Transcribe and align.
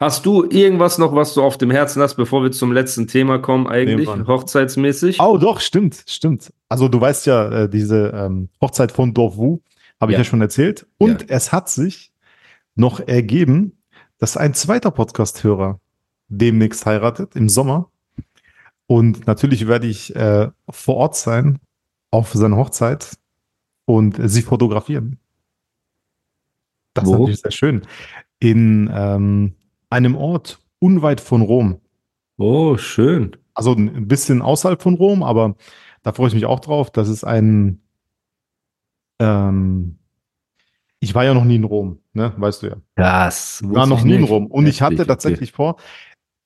Hast 0.00 0.24
du 0.26 0.44
irgendwas 0.44 0.98
noch, 0.98 1.12
was 1.14 1.34
du 1.34 1.42
auf 1.42 1.58
dem 1.58 1.72
Herzen 1.72 2.00
hast, 2.00 2.14
bevor 2.14 2.44
wir 2.44 2.52
zum 2.52 2.70
letzten 2.72 3.08
Thema 3.08 3.38
kommen, 3.38 3.66
eigentlich, 3.66 4.08
Nee, 4.08 4.24
hochzeitsmäßig? 4.26 5.20
Oh, 5.20 5.38
doch, 5.38 5.58
stimmt, 5.60 6.04
stimmt. 6.06 6.52
Also 6.68 6.86
du 6.88 7.00
weißt 7.00 7.26
ja, 7.26 7.64
äh, 7.64 7.68
diese 7.68 8.12
ähm, 8.14 8.48
Hochzeit 8.60 8.92
von 8.92 9.12
Dorf 9.12 9.36
Wu, 9.36 9.58
habe 10.00 10.12
ich 10.12 10.14
Ja. 10.14 10.20
ja 10.20 10.24
schon 10.24 10.40
erzählt. 10.40 10.86
Und 10.98 11.22
Ja. 11.22 11.26
es 11.30 11.50
hat 11.50 11.68
sich 11.68 12.12
noch 12.76 13.00
ergeben, 13.00 13.76
dass 14.18 14.36
ein 14.36 14.54
zweiter 14.54 14.92
Podcast-Hörer 14.92 15.80
demnächst 16.28 16.86
heiratet, 16.86 17.34
im 17.34 17.48
Sommer. 17.48 17.90
Und 18.86 19.26
natürlich 19.26 19.66
werde 19.66 19.88
ich 19.88 20.14
äh, 20.14 20.48
vor 20.70 20.96
Ort 20.96 21.16
sein 21.16 21.58
auf 22.12 22.32
seiner 22.34 22.56
Hochzeit 22.56 23.16
und 23.84 24.16
sie 24.30 24.42
fotografieren. 24.42 25.18
Das 26.94 27.04
ist 27.04 27.08
Wo? 27.10 27.12
natürlich 27.18 27.40
sehr 27.40 27.50
schön. 27.50 27.82
In 28.38 28.88
ähm, 28.94 29.54
einem 29.90 30.16
Ort 30.16 30.60
unweit 30.80 31.20
von 31.20 31.42
Rom. 31.42 31.80
Oh, 32.36 32.76
schön. 32.76 33.36
Also 33.54 33.72
ein 33.72 34.06
bisschen 34.06 34.42
außerhalb 34.42 34.80
von 34.80 34.94
Rom, 34.94 35.22
aber 35.22 35.56
da 36.02 36.12
freue 36.12 36.28
ich 36.28 36.34
mich 36.34 36.46
auch 36.46 36.60
drauf. 36.60 36.90
Das 36.90 37.08
ist 37.08 37.24
ein. 37.24 37.80
Ähm, 39.18 39.98
ich 41.00 41.14
war 41.14 41.24
ja 41.24 41.34
noch 41.34 41.44
nie 41.44 41.56
in 41.56 41.64
Rom, 41.64 41.98
ne? 42.12 42.32
Weißt 42.36 42.62
du 42.62 42.68
ja. 42.68 42.76
Das 42.96 43.60
Ich 43.62 43.68
war 43.74 43.86
noch 43.86 44.02
nie 44.04 44.14
in 44.16 44.24
Rom. 44.24 44.46
Und 44.46 44.66
ich 44.66 44.82
hatte 44.82 45.06
tatsächlich 45.06 45.52
vor, 45.52 45.76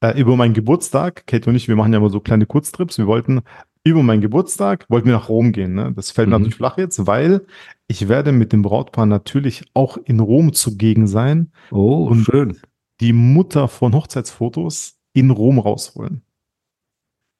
äh, 0.02 0.18
über 0.18 0.36
meinen 0.36 0.54
Geburtstag, 0.54 1.26
Kate 1.26 1.48
und 1.48 1.56
ich, 1.56 1.68
wir 1.68 1.76
machen 1.76 1.92
ja 1.92 1.98
immer 1.98 2.10
so 2.10 2.20
kleine 2.20 2.46
Kurztrips. 2.46 2.98
Wir 2.98 3.06
wollten 3.06 3.42
über 3.84 4.02
meinen 4.02 4.20
Geburtstag, 4.20 4.86
wollten 4.88 5.06
wir 5.08 5.14
nach 5.14 5.28
Rom 5.28 5.52
gehen. 5.52 5.74
Ne? 5.74 5.92
Das 5.94 6.10
fällt 6.10 6.28
Mhm. 6.28 6.32
natürlich 6.32 6.54
flach 6.54 6.78
jetzt, 6.78 7.06
weil 7.06 7.46
ich 7.88 8.08
werde 8.08 8.32
mit 8.32 8.52
dem 8.52 8.62
Brautpaar 8.62 9.06
natürlich 9.06 9.64
auch 9.74 9.96
in 9.96 10.20
Rom 10.20 10.52
zugegen 10.52 11.06
sein, 11.06 11.52
Oh, 11.70 12.06
Und- 12.08 12.24
schön. 12.24 12.58
Die 13.02 13.12
Mutter 13.12 13.68
von 13.68 13.94
Hochzeitsfotos 13.94 14.96
in 15.12 15.30
Rom 15.30 15.58
rausholen. 15.58 16.22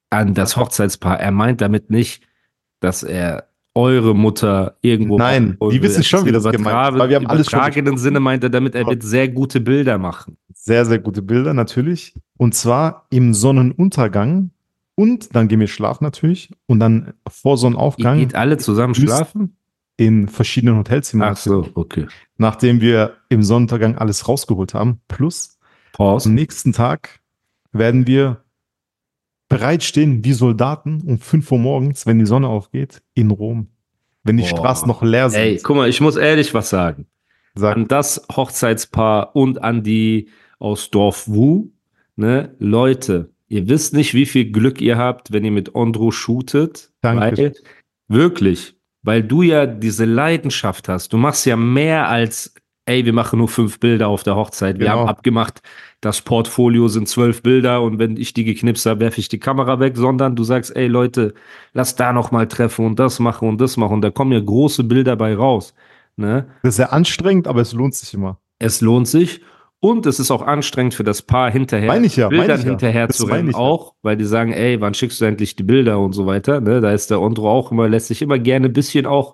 An 0.09 0.33
das 0.33 0.57
Hochzeitspaar. 0.57 1.19
Er 1.19 1.31
meint 1.31 1.61
damit 1.61 1.89
nicht, 1.89 2.23
dass 2.79 3.01
er 3.01 3.49
eure 3.73 4.13
Mutter 4.13 4.77
irgendwo. 4.81 5.17
Nein, 5.17 5.57
die 5.71 5.81
wissen 5.81 6.03
schon, 6.03 6.19
Im 6.19 6.25
wie 6.27 6.31
das 6.33 6.43
gemeint 6.43 6.93
ist, 6.93 6.99
weil 6.99 7.09
wir 7.09 7.15
haben 7.15 7.25
alles 7.27 7.49
schon 7.49 7.59
übertragenen 7.59 7.97
Sinne 7.97 8.19
meint 8.19 8.43
er 8.43 8.51
damit, 8.51 8.75
er 8.75 8.85
wird 8.85 9.01
sehr 9.01 9.27
gute 9.29 9.59
Bilder 9.61 9.97
machen. 9.97 10.37
Sehr, 10.53 10.85
sehr 10.85 10.99
gute 10.99 11.23
Bilder 11.23 11.53
natürlich. 11.55 12.13
Und 12.37 12.53
zwar 12.53 13.07
im 13.09 13.33
Sonnenuntergang. 13.33 14.51
Und 14.95 15.35
dann 15.35 15.47
gehen 15.47 15.59
wir 15.59 15.67
schlafen 15.67 16.03
natürlich. 16.03 16.51
Und 16.67 16.79
dann 16.79 17.13
vor 17.27 17.53
Ihr 17.53 17.57
Sonnenaufgang 17.57 18.19
geht 18.19 18.35
alle 18.35 18.57
zusammen 18.57 18.89
müsst- 18.91 19.01
schlafen? 19.01 19.57
In 19.97 20.27
verschiedenen 20.27 20.77
Hotelzimmern. 20.77 21.33
Ach 21.33 21.37
so, 21.37 21.69
okay. 21.75 22.07
Nachdem 22.37 22.81
wir 22.81 23.17
im 23.29 23.43
Sonnenuntergang 23.43 23.97
alles 23.97 24.27
rausgeholt 24.27 24.73
haben. 24.73 25.01
Plus 25.07 25.59
Pause. 25.91 26.29
am 26.29 26.35
nächsten 26.35 26.73
Tag 26.73 27.19
werden 27.71 28.07
wir 28.07 28.43
bereitstehen 29.49 30.23
wie 30.25 30.33
Soldaten 30.33 31.01
um 31.05 31.19
5 31.19 31.51
Uhr 31.51 31.59
morgens, 31.59 32.05
wenn 32.05 32.17
die 32.17 32.25
Sonne 32.25 32.47
aufgeht, 32.47 33.03
in 33.13 33.29
Rom. 33.29 33.67
Wenn 34.23 34.37
die 34.37 34.43
Boah. 34.43 34.57
Straßen 34.57 34.87
noch 34.87 35.03
leer 35.03 35.29
sind. 35.29 35.39
Ey, 35.39 35.59
guck 35.61 35.75
mal, 35.75 35.89
ich 35.89 36.01
muss 36.01 36.15
ehrlich 36.15 36.53
was 36.53 36.69
sagen. 36.69 37.07
Sag, 37.55 37.75
An 37.75 37.87
das 37.87 38.25
Hochzeitspaar 38.35 39.35
und 39.35 39.61
an 39.61 39.83
die 39.83 40.29
aus 40.57 40.89
Dorf 40.89 41.27
Wu, 41.27 41.69
ne, 42.15 42.55
Leute, 42.57 43.31
ihr 43.47 43.67
wisst 43.67 43.93
nicht, 43.93 44.13
wie 44.15 44.25
viel 44.25 44.51
Glück 44.51 44.81
ihr 44.81 44.97
habt, 44.97 45.31
wenn 45.33 45.45
ihr 45.45 45.51
mit 45.51 45.75
Ondro 45.75 46.09
shootet. 46.09 46.91
Danke. 47.01 47.37
Weil, 47.37 47.53
wirklich, 48.07 48.75
weil 49.03 49.21
du 49.23 49.41
ja 49.41 49.65
diese 49.65 50.05
Leidenschaft 50.05 50.89
hast. 50.89 51.13
Du 51.13 51.17
machst 51.17 51.45
ja 51.45 51.55
mehr 51.55 52.07
als, 52.09 52.53
ey, 52.85 53.05
wir 53.05 53.13
machen 53.13 53.39
nur 53.39 53.47
fünf 53.49 53.79
Bilder 53.79 54.07
auf 54.07 54.23
der 54.23 54.35
Hochzeit. 54.35 54.79
Wir 54.79 54.87
Genau. 54.87 54.99
haben 55.01 55.09
abgemacht, 55.09 55.61
das 56.01 56.21
Portfolio 56.21 56.87
sind 56.87 57.07
zwölf 57.07 57.41
Bilder 57.43 57.81
und 57.81 57.99
wenn 57.99 58.17
ich 58.17 58.33
die 58.33 58.43
geknipst 58.43 58.85
habe, 58.85 58.99
werfe 59.01 59.19
ich 59.19 59.29
die 59.29 59.39
Kamera 59.39 59.79
weg, 59.79 59.95
sondern 59.95 60.35
du 60.35 60.43
sagst, 60.43 60.75
ey 60.75 60.87
Leute, 60.87 61.33
lass 61.73 61.95
da 61.95 62.11
noch 62.11 62.31
mal 62.31 62.47
treffen 62.47 62.85
und 62.85 62.99
das 62.99 63.19
machen 63.19 63.47
und 63.47 63.61
das 63.61 63.77
machen. 63.77 63.93
Und 63.93 64.01
da 64.01 64.09
kommen 64.09 64.31
ja 64.33 64.39
große 64.39 64.83
Bilder 64.83 65.15
bei 65.15 65.35
raus. 65.35 65.73
Ne? 66.15 66.45
das 66.61 66.71
ist 66.71 66.75
sehr 66.75 66.93
anstrengend, 66.93 67.47
aber 67.47 67.61
es 67.61 67.73
lohnt 67.73 67.95
sich 67.95 68.13
immer. 68.13 68.37
Es 68.59 68.81
lohnt 68.81 69.07
sich. 69.07 69.41
Und 69.83 70.05
es 70.05 70.17
ist 70.17 70.31
auch 70.31 70.41
anstrengend 70.41 70.93
für 70.93 71.03
das 71.03 71.21
Paar 71.21 71.51
hinterher, 71.51 71.87
Meine 71.87 72.05
ich 72.05 72.15
ja, 72.15 72.27
meine 72.29 72.39
Bildern 72.39 72.59
ich 72.59 72.63
ja. 72.63 72.69
hinterher 72.69 73.07
Das 73.07 73.17
zu 73.17 73.23
meine 73.25 73.39
rennen 73.39 73.49
ich 73.49 73.55
auch, 73.55 73.95
weil 74.01 74.15
die 74.15 74.23
sagen, 74.23 74.53
ey, 74.53 74.79
wann 74.79 74.93
schickst 74.93 75.19
du 75.19 75.25
endlich 75.25 75.57
die 75.57 75.63
Bilder 75.63 75.99
und 75.99 76.13
so 76.13 76.25
weiter. 76.25 76.61
Ne? 76.61 76.79
Da 76.79 76.93
ist 76.93 77.11
der 77.11 77.19
Ondro 77.19 77.51
auch 77.51 77.69
immer, 77.69 77.89
lässt 77.89 78.07
sich 78.07 78.21
immer 78.21 78.39
gerne 78.39 78.67
ein 78.67 78.73
bisschen 78.73 79.05
auch 79.05 79.33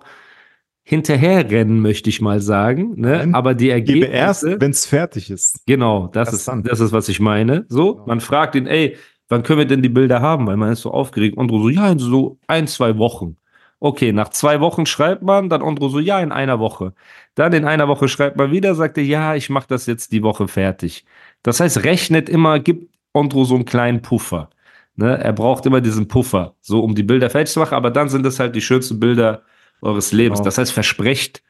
hinterherrennen, 0.82 1.78
möchte 1.80 2.10
ich 2.10 2.20
mal 2.20 2.40
sagen. 2.40 3.00
Ne? 3.00 3.28
Aber 3.32 3.54
die 3.54 3.68
Gebe 3.80 4.06
erst, 4.06 4.42
Ergebnisse, 4.42 4.60
wenn 4.60 4.70
es 4.72 4.86
fertig 4.86 5.30
ist. 5.30 5.64
genau, 5.68 6.08
das 6.08 6.32
ist, 6.32 6.50
das 6.64 6.80
ist, 6.80 6.90
was 6.90 7.08
ich 7.08 7.20
meine. 7.20 7.64
So, 7.68 7.94
Genau. 7.94 8.06
man 8.08 8.20
fragt 8.20 8.56
ihn, 8.56 8.66
ey, 8.66 8.96
wann 9.28 9.44
können 9.44 9.60
wir 9.60 9.66
denn 9.66 9.82
die 9.82 9.88
Bilder 9.88 10.20
haben? 10.20 10.48
Weil 10.48 10.56
man 10.56 10.72
ist 10.72 10.80
so 10.80 10.90
aufgeregt. 10.90 11.38
Ondro 11.38 11.60
so, 11.60 11.68
ja, 11.68 11.92
in 11.92 12.00
so 12.00 12.40
ein, 12.48 12.66
zwei 12.66 12.98
Wochen. 12.98 13.36
Okay, 13.82 14.12
nach 14.12 14.28
zwei 14.28 14.60
Wochen 14.60 14.84
schreibt 14.84 15.22
man, 15.22 15.48
dann 15.48 15.62
Ondro 15.62 15.88
so, 15.88 15.98
ja, 15.98 16.20
in 16.20 16.32
einer 16.32 16.58
Woche. 16.60 16.92
Dann 17.34 17.54
in 17.54 17.64
einer 17.64 17.88
Woche 17.88 18.08
schreibt 18.08 18.36
man 18.36 18.52
wieder, 18.52 18.74
sagt 18.74 18.98
er, 18.98 19.04
ja, 19.04 19.34
ich 19.34 19.48
mache 19.48 19.68
das 19.68 19.86
jetzt 19.86 20.12
die 20.12 20.22
Woche 20.22 20.48
fertig. 20.48 21.06
Das 21.42 21.60
heißt, 21.60 21.84
rechnet 21.84 22.28
immer, 22.28 22.60
gibt 22.60 22.94
Ondro 23.14 23.44
so 23.44 23.54
einen 23.54 23.64
kleinen 23.64 24.02
Puffer. 24.02 24.50
Ne? 24.96 25.18
Er 25.18 25.32
braucht 25.32 25.64
immer 25.64 25.80
diesen 25.80 26.08
Puffer, 26.08 26.54
so 26.60 26.80
um 26.84 26.94
die 26.94 27.02
Bilder 27.02 27.30
fertig 27.30 27.54
zu 27.54 27.60
machen, 27.60 27.74
aber 27.74 27.90
dann 27.90 28.10
sind 28.10 28.22
das 28.22 28.38
halt 28.38 28.54
die 28.54 28.60
schönsten 28.60 29.00
Bilder 29.00 29.42
eures 29.80 30.12
Lebens. 30.12 30.40
Genau. 30.40 30.44
Das 30.44 30.58
heißt, 30.58 30.72
versprecht 30.72 31.42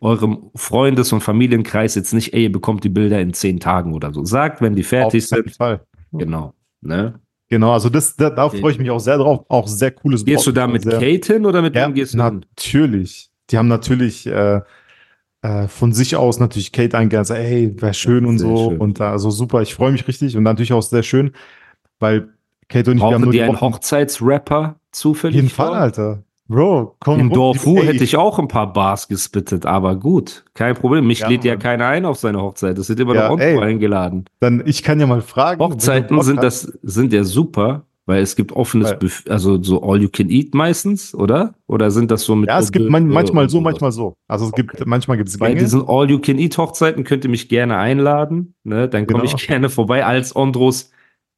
eurem 0.00 0.50
Freundes- 0.54 1.12
und 1.12 1.22
Familienkreis 1.22 1.94
jetzt 1.94 2.12
nicht, 2.12 2.34
ey, 2.34 2.44
ihr 2.44 2.52
bekommt 2.52 2.84
die 2.84 2.88
Bilder 2.90 3.20
in 3.20 3.32
zehn 3.32 3.58
Tagen 3.58 3.94
oder 3.94 4.12
so. 4.12 4.24
Sagt, 4.24 4.60
wenn 4.60 4.74
die 4.74 4.82
fertig 4.82 5.24
Auf 5.24 5.30
jeden 5.30 5.48
sind. 5.48 5.56
Fall. 5.56 5.86
Genau. 6.12 6.54
Ne? 6.82 7.20
Genau, 7.50 7.72
also 7.72 7.88
das, 7.88 8.14
da, 8.14 8.30
da 8.30 8.48
freue 8.48 8.70
ich 8.70 8.78
mich 8.78 8.90
auch 8.90 9.00
sehr 9.00 9.18
drauf. 9.18 9.44
Auch 9.48 9.66
sehr 9.66 9.90
cooles 9.90 10.24
Gehst 10.24 10.46
du 10.46 10.52
da 10.52 10.68
mit 10.68 10.84
sehr, 10.84 11.00
Kate 11.00 11.32
hin 11.34 11.44
oder 11.44 11.60
mit 11.62 11.74
Ja, 11.74 11.88
wem 11.88 11.94
gehst 11.94 12.14
du 12.14 12.22
hin? 12.22 12.44
natürlich. 12.56 13.30
Die 13.50 13.58
haben 13.58 13.66
natürlich 13.66 14.24
äh, 14.28 14.60
äh, 15.42 15.66
von 15.66 15.92
sich 15.92 16.14
aus 16.14 16.38
natürlich 16.38 16.70
Kate 16.70 16.96
eingeladen, 16.96 17.34
ey, 17.34 17.74
wäre 17.80 17.92
schön 17.92 18.24
und 18.24 18.38
so. 18.38 18.70
schön. 18.70 18.78
Und 18.78 19.00
da, 19.00 19.10
also 19.10 19.30
super, 19.30 19.62
ich 19.62 19.74
freue 19.74 19.90
mich 19.90 20.06
richtig 20.06 20.36
und 20.36 20.44
natürlich 20.44 20.72
auch 20.72 20.82
sehr 20.82 21.02
schön, 21.02 21.32
weil 21.98 22.28
Kate 22.68 22.92
und 22.92 22.98
ich, 22.98 23.02
wir 23.02 23.06
haben 23.06 23.12
Brauchen 23.14 23.24
nur 23.24 23.32
die 23.32 23.42
einen 23.42 23.60
Hochzeitsrapper 23.60 24.78
zufällig? 24.92 25.34
Auf 25.38 25.42
jeden 25.42 25.54
Fall? 25.54 25.74
Alter. 25.74 26.22
Bro, 26.50 26.96
komm. 26.98 27.20
In 27.20 27.28
ey, 27.30 27.34
Dorfu 27.34 27.80
hätte 27.80 28.02
ich 28.02 28.16
auch 28.16 28.40
ein 28.40 28.48
paar 28.48 28.72
Bars 28.72 29.06
gespittet, 29.06 29.66
aber 29.66 29.94
gut, 29.94 30.44
kein 30.54 30.74
Problem. 30.74 31.06
Mich 31.06 31.20
Ja, 31.20 31.28
lädt 31.28 31.44
ja 31.44 31.52
Mann. 31.52 31.60
keiner 31.60 31.86
ein 31.86 32.04
auf 32.04 32.18
seine 32.18 32.42
Hochzeit. 32.42 32.76
Es 32.76 32.88
sind 32.88 32.98
immer 32.98 33.14
Ja, 33.14 33.28
noch 33.28 33.38
ey. 33.38 33.52
Ondro 33.54 33.64
eingeladen. 33.66 34.24
Dann, 34.40 34.60
ich 34.66 34.82
kann 34.82 34.98
ja 34.98 35.06
mal 35.06 35.22
fragen. 35.22 35.60
Hochzeiten 35.62 36.20
sind 36.22 36.42
das 36.42 36.62
sind 36.82 37.12
ja 37.12 37.22
super, 37.22 37.86
weil 38.06 38.20
es 38.20 38.34
gibt 38.34 38.50
offenes 38.50 38.98
Buffet, 38.98 39.30
also 39.30 39.62
so 39.62 39.80
all 39.84 40.02
you 40.02 40.08
can 40.08 40.28
eat 40.28 40.52
meistens, 40.52 41.14
oder? 41.14 41.54
Oder 41.68 41.92
sind 41.92 42.10
das 42.10 42.24
so 42.24 42.34
mit 42.34 42.48
Ja, 42.48 42.58
es 42.58 42.72
gibt 42.72 42.90
man, 42.90 43.06
manchmal 43.06 43.48
so, 43.48 43.60
manchmal 43.60 43.92
so. 43.92 44.14
Also 44.26 44.46
es 44.46 44.52
gibt, 44.52 44.84
manchmal 44.86 45.18
gibt 45.18 45.28
es 45.28 45.38
Bei 45.38 45.54
diesen 45.54 45.84
all 45.86 46.10
you 46.10 46.18
can 46.18 46.36
eat 46.40 46.58
Hochzeiten 46.58 47.04
könnt 47.04 47.22
ihr 47.22 47.30
mich 47.30 47.48
gerne 47.48 47.76
einladen, 47.76 48.54
ne? 48.64 48.88
Dann 48.88 49.06
komme 49.06 49.22
Genau. 49.22 49.32
ich 49.36 49.46
gerne 49.46 49.68
vorbei 49.68 50.04
als 50.04 50.34
Ondros 50.34 50.90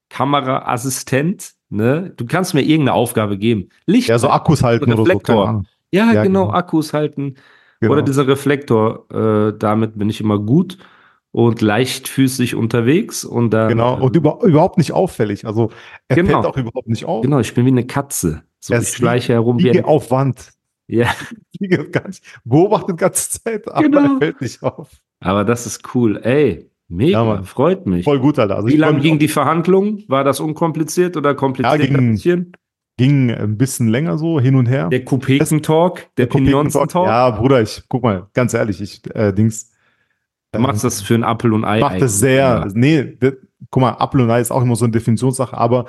Kameraassistent, 0.08 1.52
ne? 1.72 2.12
Du 2.16 2.26
kannst 2.26 2.54
mir 2.54 2.62
irgendeine 2.62 2.94
Aufgabe 2.94 3.38
geben. 3.38 3.69
Licht 3.86 4.08
Ja, 4.08 4.19
so 4.19 4.28
Akkus 4.30 4.62
halten 4.62 4.84
oder 4.92 4.96
so. 4.96 5.02
Reflektor. 5.02 5.34
keine 5.36 5.48
Ahnung. 5.48 5.66
Ja, 5.92 6.12
Ja, 6.12 6.22
genau, 6.22 6.46
genau. 6.46 6.52
Akkus 6.54 6.92
halten. 6.92 7.34
Genau. 7.80 7.92
Oder 7.94 8.02
dieser 8.02 8.26
Reflektor, 8.28 9.06
äh, 9.12 9.58
damit 9.58 9.98
bin 9.98 10.08
ich 10.08 10.20
immer 10.20 10.38
gut 10.38 10.78
und 11.32 11.60
leichtfüßig 11.62 12.54
unterwegs. 12.54 13.24
Und 13.24 13.50
dann, 13.50 13.69
Genau, 13.70 14.00
und 14.00 14.14
über, 14.14 14.38
überhaupt 14.44 14.78
nicht 14.78 14.92
auffällig. 14.92 15.44
Also 15.46 15.70
er 16.08 16.16
Genau. 16.16 16.42
fällt 16.42 16.46
auch 16.46 16.56
überhaupt 16.56 16.88
nicht 16.88 17.04
auf. 17.06 17.22
genau, 17.22 17.40
ich 17.40 17.52
bin 17.54 17.64
wie 17.66 17.70
eine 17.70 17.86
Katze. 17.86 18.42
So, 18.60 18.75
Er 18.75 18.82
ich 18.82 18.88
schleiche 18.90 19.32
herum 19.32 19.58
wie 19.58 19.70
ein, 19.70 19.84
auf 19.84 20.10
Wand. 20.12 20.52
Ja, 20.88 21.10
beobachtet 22.44 22.90
die 22.90 22.96
ganze 22.96 23.40
Zeit, 23.42 23.68
aber 23.68 23.82
Genau. 23.82 24.14
er 24.14 24.18
fällt 24.18 24.40
nicht 24.40 24.62
auf. 24.62 24.90
aber 25.20 25.44
das 25.44 25.66
ist 25.66 25.94
cool. 25.94 26.18
Ey, 26.22 26.70
mega, 26.92 27.22
Ja, 27.36 27.42
freut 27.42 27.86
mich. 27.86 28.04
Voll 28.04 28.20
gut, 28.20 28.38
Alter. 28.38 28.56
Also 28.56 28.68
Wie 28.68 28.76
lange 28.76 29.00
ging 29.00 29.18
die 29.18 29.28
Verhandlung? 29.28 30.02
War 30.08 30.24
das 30.24 30.40
unkompliziert 30.40 31.16
oder 31.16 31.34
kompliziert 31.34 31.78
Ja, 31.80 31.86
ging- 31.86 31.96
ein 31.96 32.12
bisschen? 32.12 32.52
ging 32.98 33.30
ein 33.30 33.56
bisschen 33.56 33.88
länger 33.88 34.18
so 34.18 34.38
hin 34.40 34.54
und 34.54 34.66
her. 34.66 34.88
Der 34.90 35.04
Kupeken-Talk, 35.04 36.06
der 36.16 36.26
Kopeken- 36.28 36.44
Pinionsen-Talk? 36.44 37.06
Ja, 37.06 37.30
Bruder, 37.30 37.62
ich 37.62 37.82
guck 37.88 38.02
mal, 38.02 38.28
ganz 38.34 38.54
ehrlich, 38.54 38.80
ich 38.80 39.00
äh, 39.14 39.32
Dings, 39.32 39.70
Du 40.54 40.60
machst 40.60 40.84
das 40.84 41.00
für 41.00 41.14
ein 41.14 41.24
Apfel 41.24 41.54
und 41.54 41.64
Ei. 41.64 41.80
macht 41.80 42.02
das 42.02 42.18
sehr, 42.20 42.34
ja. 42.44 42.66
nee, 42.74 43.16
das, 43.18 43.32
guck 43.70 43.80
mal, 43.80 43.92
Apfel 43.92 44.20
und 44.20 44.30
Ei 44.30 44.38
ist 44.40 44.50
auch 44.50 44.60
immer 44.60 44.76
so 44.76 44.84
eine 44.84 44.92
Definitionssache, 44.92 45.56
aber 45.56 45.86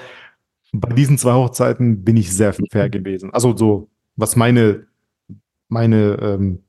bei 0.72 0.94
diesen 0.96 1.18
zwei 1.18 1.34
Hochzeiten 1.34 2.04
bin 2.06 2.16
ich 2.16 2.32
sehr 2.34 2.54
fair 2.72 2.90
gewesen. 2.90 3.30
Also 3.34 3.56
so, 3.58 3.90
was 4.16 4.38
meine, 4.38 4.88
meine 5.68 6.18
ähm, 6.22 6.60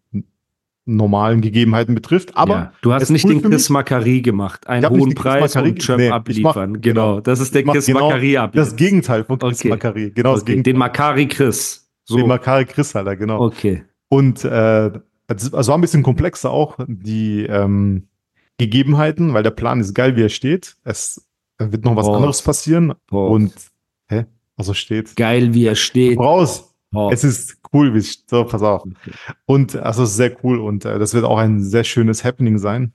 normalen 0.86 1.40
Gegebenheiten 1.40 1.94
betrifft. 1.94 2.36
Aber 2.36 2.54
ja. 2.54 2.72
du 2.82 2.92
hast 2.92 3.10
nicht 3.10 3.24
cool 3.24 3.40
den 3.40 3.50
Chris. 3.50 3.70
Macari 3.70 4.20
gemacht. 4.20 4.66
Einen 4.66 4.88
hohen 4.88 5.14
Preis 5.14 5.56
und 5.56 5.78
Chöp 5.78 5.98
nee, 5.98 6.10
abliefern. 6.10 6.72
mach- 6.72 6.80
genau. 6.80 7.20
Das 7.20 7.40
ist 7.40 7.54
der 7.54 7.64
Chris 7.64 7.86
genau 7.86 8.08
Macari 8.08 8.36
abliefern. 8.36 8.66
Das 8.66 8.76
Gegenteil 8.76 9.24
von 9.24 9.38
Chris 9.38 9.60
Okay. 9.60 9.68
Macari. 9.68 10.10
Genau 10.10 10.32
das 10.32 10.42
okay. 10.42 10.52
Gegenteil. 10.52 10.72
Den 10.72 10.78
Macari 10.78 11.28
Chris. 11.28 11.90
So. 12.04 12.16
Den 12.16 12.28
Macari 12.28 12.66
Chris, 12.66 12.94
Alter, 12.94 13.16
genau. 13.16 13.40
okay. 13.40 13.84
Und 14.08 14.44
äh, 14.44 14.90
das 15.26 15.54
also 15.54 15.70
war 15.70 15.78
ein 15.78 15.80
bisschen 15.80 16.02
komplexer 16.02 16.50
auch, 16.50 16.76
die 16.86 17.44
ähm, 17.44 18.08
Gegebenheiten, 18.58 19.32
weil 19.32 19.42
der 19.42 19.50
Plan 19.50 19.80
ist 19.80 19.94
geil, 19.94 20.16
wie 20.16 20.22
er 20.22 20.28
steht. 20.28 20.76
Es 20.84 21.26
wird 21.58 21.84
noch 21.84 21.96
was 21.96 22.06
Boah. 22.06 22.16
anderes 22.16 22.42
passieren. 22.42 22.92
Boah. 23.08 23.30
Und, 23.30 23.54
hä? 24.08 24.26
Also 24.56 24.74
steht. 24.74 25.16
Geil, 25.16 25.54
wie 25.54 25.64
er 25.64 25.76
steht. 25.76 26.18
Raus! 26.18 26.73
Oh. 26.94 27.10
Es 27.12 27.24
ist 27.24 27.58
cool, 27.72 27.92
wie 27.94 27.98
es, 27.98 28.24
so, 28.26 28.44
pass 28.44 28.62
auf. 28.62 28.84
Und 29.46 29.76
also 29.76 30.04
sehr 30.04 30.36
cool 30.44 30.58
und 30.60 30.84
äh, 30.84 30.98
das 30.98 31.14
wird 31.14 31.24
auch 31.24 31.38
ein 31.38 31.62
sehr 31.62 31.84
schönes 31.84 32.24
Happening 32.24 32.58
sein. 32.58 32.92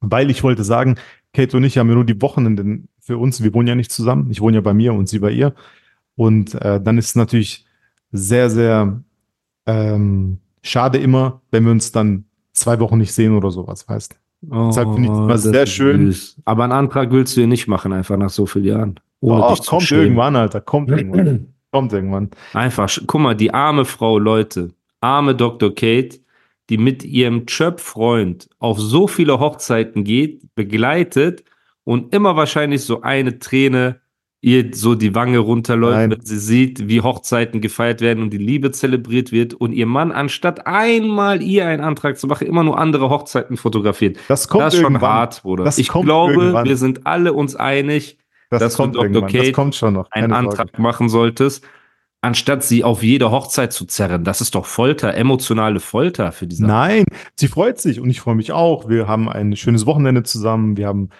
Weil 0.00 0.30
ich 0.30 0.42
wollte 0.44 0.62
sagen, 0.64 0.96
Kate 1.32 1.56
und 1.56 1.64
ich 1.64 1.76
haben 1.78 1.88
ja 1.88 1.94
nur 1.94 2.04
die 2.04 2.20
Wochenenden 2.22 2.88
für 3.00 3.18
uns. 3.18 3.42
Wir 3.42 3.52
wohnen 3.52 3.68
ja 3.68 3.74
nicht 3.74 3.90
zusammen. 3.90 4.30
Ich 4.30 4.40
wohne 4.40 4.58
ja 4.58 4.60
bei 4.60 4.74
mir 4.74 4.94
und 4.94 5.08
sie 5.08 5.18
bei 5.18 5.30
ihr. 5.32 5.54
Und 6.14 6.54
äh, 6.54 6.80
dann 6.80 6.98
ist 6.98 7.08
es 7.08 7.14
natürlich 7.16 7.66
sehr, 8.12 8.48
sehr 8.48 9.02
ähm, 9.66 10.38
schade 10.62 10.98
immer, 10.98 11.42
wenn 11.50 11.64
wir 11.64 11.72
uns 11.72 11.92
dann 11.92 12.24
zwei 12.52 12.78
Wochen 12.80 12.98
nicht 12.98 13.12
sehen 13.12 13.34
oder 13.36 13.50
sowas, 13.50 13.88
weißt 13.88 14.18
Oh, 14.50 14.68
Deshalb 14.68 14.94
finde 14.94 15.02
ich 15.02 15.08
das 15.08 15.18
immer 15.18 15.28
das 15.28 15.42
sehr 15.42 15.66
schön. 15.66 16.12
süß. 16.12 16.36
Aber 16.44 16.62
einen 16.62 16.72
Antrag 16.72 17.10
willst 17.10 17.36
du 17.36 17.40
hier 17.40 17.48
nicht 17.48 17.66
machen, 17.66 17.92
einfach 17.92 18.16
nach 18.16 18.30
so 18.30 18.46
vielen 18.46 18.66
Jahren. 18.66 19.00
Ohne 19.20 19.42
Oh, 19.44 19.56
kommt 19.66 19.82
schämen. 19.82 20.04
irgendwann, 20.04 20.36
Alter. 20.36 20.60
Kommt 20.60 20.90
irgendwann. 20.90 21.48
kommt 21.70 21.92
irgendwann. 21.92 22.30
Einfach, 22.52 22.90
guck 23.06 23.20
mal, 23.20 23.34
die 23.34 23.52
arme 23.52 23.84
Frau, 23.84 24.18
Leute, 24.18 24.70
arme 25.00 25.34
Dr. 25.34 25.74
Kate, 25.74 26.18
die 26.70 26.78
mit 26.78 27.04
ihrem 27.04 27.46
Chöp-Freund 27.46 28.48
auf 28.58 28.78
so 28.78 29.06
viele 29.06 29.40
Hochzeiten 29.40 30.04
geht, 30.04 30.54
begleitet 30.54 31.44
und 31.84 32.14
immer 32.14 32.36
wahrscheinlich 32.36 32.82
so 32.82 33.02
eine 33.02 33.38
Träne 33.38 34.00
ihr 34.40 34.70
so 34.72 34.94
die 34.94 35.14
Wange 35.14 35.38
runterläuft, 35.38 35.96
Nein. 35.96 36.10
wenn 36.12 36.20
sie 36.24 36.38
sieht, 36.38 36.88
wie 36.88 37.00
Hochzeiten 37.00 37.60
gefeiert 37.60 38.00
werden 38.00 38.22
und 38.22 38.30
die 38.30 38.38
Liebe 38.38 38.70
zelebriert 38.70 39.32
wird 39.32 39.54
und 39.54 39.72
ihr 39.72 39.86
Mann, 39.86 40.12
anstatt 40.12 40.66
einmal 40.66 41.42
ihr 41.42 41.66
einen 41.66 41.82
Antrag 41.82 42.18
zu 42.18 42.28
machen, 42.28 42.46
immer 42.46 42.62
nur 42.62 42.78
andere 42.78 43.10
Hochzeiten 43.10 43.56
fotografiert. 43.56 44.16
Das 44.28 44.48
kommt 44.48 44.64
das 44.64 44.74
ist 44.74 44.80
schon 44.80 44.92
irgendwann. 44.92 45.10
hart, 45.10 45.42
Bruder. 45.42 45.64
Das 45.64 45.78
ich 45.78 45.88
glaube, 45.88 46.34
irgendwann. 46.34 46.66
wir 46.66 46.76
sind 46.76 47.06
alle 47.06 47.32
uns 47.32 47.56
einig, 47.56 48.18
Das 48.50 48.60
dass 48.60 48.76
du 48.76 48.82
kommt 48.82 48.96
Dr. 48.96 49.22
Kate 49.22 49.38
das 49.38 49.52
kommt 49.52 49.74
schon 49.74 49.94
noch. 49.94 50.10
einen. 50.10 50.32
Antrag 50.32 50.78
machen 50.78 51.08
solltest, 51.08 51.64
anstatt 52.22 52.64
sie 52.64 52.82
auf 52.84 53.02
jede 53.02 53.30
Hochzeit 53.30 53.72
zu 53.72 53.84
zerren. 53.84 54.24
Das 54.24 54.40
ist 54.40 54.54
doch 54.54 54.66
Folter, 54.66 55.14
emotionale 55.14 55.80
Folter 55.80 56.32
für 56.32 56.46
diese. 56.46 56.66
Nein, 56.66 57.04
sie 57.36 57.48
freut 57.48 57.78
sich 57.78 58.00
und 58.00 58.10
ich 58.10 58.20
freue 58.20 58.34
mich 58.34 58.52
auch. 58.52 58.88
Wir 58.88 59.06
haben 59.06 59.28
ein 59.28 59.54
schönes 59.56 59.86
Wochenende 59.86 60.22
zusammen. 60.22 60.76
Wir 60.76 60.86
haben, 60.86 61.10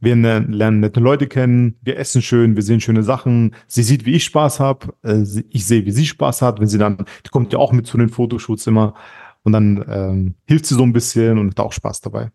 wir 0.00 0.16
ne- 0.16 0.46
lernen 0.48 0.80
nette 0.80 1.00
Leute 1.00 1.26
kennen. 1.26 1.76
Wir 1.82 1.98
essen 1.98 2.22
schön. 2.22 2.56
Wir 2.56 2.62
sehen 2.62 2.80
schöne 2.80 3.02
Sachen. 3.02 3.54
Sie 3.66 3.82
sieht, 3.82 4.06
wie 4.06 4.14
ich 4.14 4.24
Spaß 4.24 4.58
habe. 4.60 4.94
Ich 5.50 5.66
sehe, 5.66 5.84
wie 5.84 5.92
sie 5.92 6.06
Spaß 6.06 6.40
hat. 6.42 6.60
Wenn 6.60 6.68
sie 6.68 6.78
dann, 6.78 7.04
die 7.24 7.30
kommt 7.30 7.52
ja 7.52 7.58
auch 7.58 7.72
mit 7.72 7.86
zu 7.86 7.98
den 7.98 8.08
Fotoshoots 8.08 8.66
immer. 8.66 8.94
Und 9.42 9.52
dann 9.52 9.84
ähm, 9.88 10.34
hilft 10.46 10.66
sie 10.66 10.74
so 10.74 10.82
ein 10.82 10.92
bisschen 10.92 11.38
und 11.38 11.50
hat 11.50 11.60
auch 11.60 11.72
Spaß 11.72 12.00
dabei. 12.00 12.30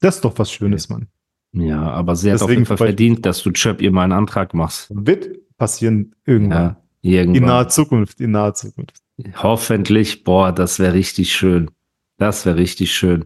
Das 0.00 0.16
ist 0.16 0.24
doch 0.24 0.38
was 0.38 0.50
Schönes, 0.50 0.88
Mann. 0.88 1.08
Ja, 1.52 1.82
aber 1.90 2.14
sie 2.16 2.30
hat 2.32 2.42
auf 2.42 2.50
jeden 2.50 2.66
Fall 2.66 2.76
verdient, 2.76 3.24
dass 3.26 3.42
du 3.42 3.50
Chöp 3.52 3.80
ihr 3.80 3.90
mal 3.90 4.04
einen 4.04 4.12
Antrag 4.12 4.54
machst. 4.54 4.88
Wird 4.94 5.28
passieren 5.56 6.14
irgendwann. 6.24 6.76
Ja, 7.02 7.22
In 7.22 7.34
irgendwann. 7.34 7.48
naher 7.48 7.68
Zukunft, 7.68 8.20
in 8.20 8.32
naher 8.32 8.54
Zukunft. 8.54 8.98
Hoffentlich, 9.36 10.24
boah, 10.24 10.52
das 10.52 10.78
wäre 10.78 10.92
richtig 10.94 11.32
schön. 11.34 11.70
Das 12.18 12.44
wäre 12.46 12.56
richtig 12.56 12.92
schön. 12.94 13.24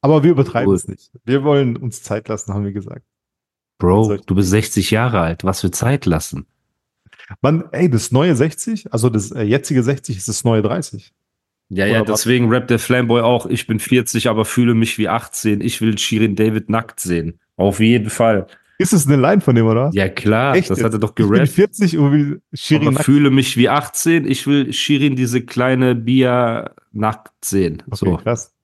Aber 0.00 0.22
wir 0.22 0.30
übertreiben 0.30 0.68
Cool. 0.68 0.76
es 0.76 0.88
nicht. 0.88 1.10
Wir 1.24 1.44
wollen 1.44 1.76
uns 1.76 2.02
Zeit 2.02 2.28
lassen, 2.28 2.54
haben 2.54 2.64
wir 2.64 2.72
gesagt. 2.72 3.04
Bro, 3.78 4.14
ich- 4.14 4.20
du 4.22 4.34
bist 4.34 4.50
60 4.50 4.90
Jahre 4.90 5.20
alt. 5.20 5.44
Was 5.44 5.60
für 5.60 5.70
Zeit 5.70 6.06
lassen? 6.06 6.46
Man, 7.42 7.64
ey, 7.72 7.90
das 7.90 8.10
neue 8.12 8.34
60, 8.34 8.92
also 8.92 9.10
das 9.10 9.30
äh, 9.32 9.42
jetzige 9.42 9.82
60 9.82 10.16
ist 10.16 10.28
das 10.28 10.44
neue 10.44 10.62
30. 10.62 11.12
Ja, 11.70 11.84
Oder 11.84 11.92
ja, 11.94 12.02
deswegen 12.02 12.48
rappt 12.48 12.70
der 12.70 12.78
Flamboy 12.78 13.20
auch. 13.20 13.46
Ich 13.46 13.66
bin 13.66 13.78
40, 13.78 14.28
aber 14.28 14.44
fühle 14.44 14.74
mich 14.74 14.96
wie 14.98 15.08
18. 15.08 15.60
Ich 15.60 15.80
will 15.80 15.98
Shirin 15.98 16.34
David 16.34 16.70
nackt 16.70 17.00
sehen. 17.00 17.40
Auf 17.56 17.80
jeden 17.80 18.08
Fall. 18.10 18.46
Ist 18.78 18.92
es 18.92 19.06
eine 19.06 19.16
Line 19.16 19.40
von 19.40 19.54
dem, 19.56 19.66
oder? 19.66 19.90
Ja, 19.92 20.08
klar. 20.08 20.54
Echt 20.54 20.70
das 20.70 20.82
hat 20.82 20.92
er 20.92 21.00
doch 21.00 21.10
Ich 21.10 21.16
bin 21.16 21.28
gerappt. 21.30 21.48
40 21.48 21.98
und 21.98 22.12
will 22.12 22.42
Shirin 22.54 22.88
aber 22.88 23.02
fühle 23.02 23.30
mich 23.30 23.56
wie 23.56 23.68
18. 23.68 24.24
Ich 24.30 24.46
will 24.46 24.72
Shirin 24.72 25.16
diese 25.16 25.42
kleine 25.42 25.94
Bia 25.94 26.70
nackt 26.92 27.44
sehen. 27.44 27.82
Okay, 27.86 27.96
So. 27.96 28.16
krass. 28.16 28.54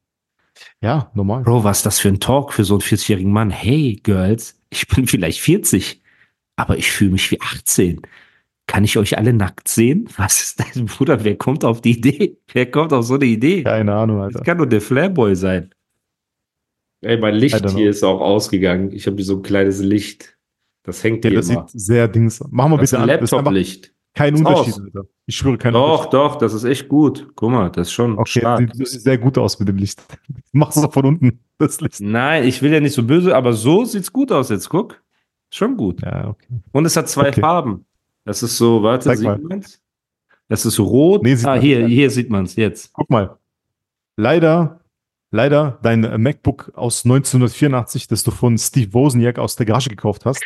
Ja, 0.80 1.10
normal. 1.14 1.42
Bro, 1.42 1.64
was 1.64 1.78
ist 1.78 1.86
das 1.86 1.98
für 1.98 2.08
ein 2.08 2.20
Talk 2.20 2.52
für 2.52 2.64
so 2.64 2.74
einen 2.74 2.80
40-jährigen 2.82 3.32
Mann? 3.32 3.50
Hey, 3.50 3.98
Girls, 4.02 4.60
ich 4.70 4.86
bin 4.86 5.06
vielleicht 5.08 5.40
40, 5.40 6.00
aber 6.56 6.78
ich 6.78 6.90
fühle 6.92 7.10
mich 7.10 7.30
wie 7.32 7.40
18. 7.40 8.00
Kann 8.66 8.84
ich 8.84 8.96
euch 8.96 9.18
alle 9.18 9.32
nackt 9.32 9.68
sehen? 9.68 10.08
Was 10.16 10.40
ist 10.42 10.60
das, 10.60 10.82
Bruder? 10.96 11.22
Wer 11.22 11.36
kommt 11.36 11.64
auf 11.64 11.80
die 11.80 11.92
Idee? 11.98 12.38
Wer 12.52 12.70
kommt 12.70 12.92
auf 12.92 13.04
so 13.04 13.14
eine 13.14 13.26
Idee? 13.26 13.62
Keine 13.62 13.94
Ahnung, 13.94 14.18
Das 14.18 14.26
Alter. 14.36 14.44
kann 14.44 14.56
nur 14.56 14.66
der 14.66 14.80
Flairboy 14.80 15.36
sein. 15.36 15.70
Ey, 17.02 17.18
mein 17.18 17.34
Licht 17.34 17.68
hier 17.70 17.90
ist 17.90 18.02
auch 18.02 18.20
ausgegangen. 18.20 18.90
Ich 18.92 19.06
habe 19.06 19.16
hier 19.16 19.24
so 19.26 19.36
ein 19.36 19.42
kleines 19.42 19.80
Licht. 19.80 20.38
Das 20.84 21.04
hängt 21.04 21.24
Ja, 21.24 21.30
hier 21.30 21.38
das 21.40 21.50
immer. 21.50 21.66
sieht 21.68 21.80
sehr 21.80 22.08
dings. 22.08 22.42
Machen 22.50 22.72
wir 22.72 22.78
Das 22.78 22.90
bitte 22.90 23.02
ein. 23.02 23.08
Das 23.20 23.30
Laptop-Licht. 23.30 23.92
kein 24.14 24.34
Unterschied, 24.34 24.74
aus. 24.74 24.80
Alter. 24.80 25.02
Ich 25.26 25.36
schwöre, 25.36 25.58
kein 25.58 25.72
Doch, 25.74 25.90
Unterschied. 26.06 26.12
doch, 26.14 26.36
das 26.36 26.54
ist 26.54 26.64
echt 26.64 26.88
gut. 26.88 27.28
Guck 27.34 27.50
mal, 27.50 27.68
das 27.70 27.88
ist 27.88 27.92
schon 27.92 28.18
Okay, 28.18 28.40
stark. 28.40 28.60
sieht, 28.60 28.80
das 28.80 28.90
sieht 28.92 29.02
sehr 29.02 29.18
gut 29.18 29.36
aus 29.36 29.58
mit 29.58 29.68
dem 29.68 29.76
Licht. 29.76 30.02
Machst 30.52 30.82
du 30.82 30.90
von 30.90 31.04
unten 31.04 31.40
das 31.58 31.80
Licht. 31.82 32.00
Nein, 32.00 32.44
ich 32.44 32.62
will 32.62 32.72
ja 32.72 32.80
nicht 32.80 32.94
so 32.94 33.02
böse, 33.02 33.36
aber 33.36 33.52
so 33.52 33.84
sieht's 33.84 34.10
gut 34.12 34.32
aus 34.32 34.48
jetzt. 34.48 34.70
Guck. 34.70 35.02
Schon 35.50 35.76
gut. 35.76 36.00
Ja, 36.02 36.28
okay. 36.28 36.46
Und 36.72 36.86
es 36.86 36.96
hat 36.96 37.08
zwei 37.10 37.28
Okay. 37.28 37.40
Farben. 37.42 37.84
Das 38.24 38.42
ist 38.42 38.56
so, 38.56 38.82
warte, 38.82 39.04
Zeig 39.04 39.18
sieht 39.18 39.26
mal. 39.26 39.38
man's? 39.38 39.80
Das 40.48 40.66
ist 40.66 40.78
rot. 40.78 41.22
Nee, 41.22 41.34
sieht 41.36 41.46
ah, 41.46 41.54
man 41.54 41.60
hier, 41.60 41.80
nicht. 41.80 41.94
hier 41.94 42.10
sieht 42.10 42.30
man's 42.30 42.56
jetzt. 42.56 42.92
Guck 42.92 43.10
mal. 43.10 43.38
Leider, 44.16 44.80
leider, 45.30 45.78
dein 45.82 46.00
MacBook 46.22 46.72
aus 46.74 47.04
1984, 47.04 48.08
das 48.08 48.22
du 48.22 48.30
von 48.30 48.56
Steve 48.58 48.92
Wozniak 48.92 49.38
aus 49.38 49.56
der 49.56 49.66
Garage 49.66 49.90
gekauft 49.90 50.24
hast, 50.24 50.44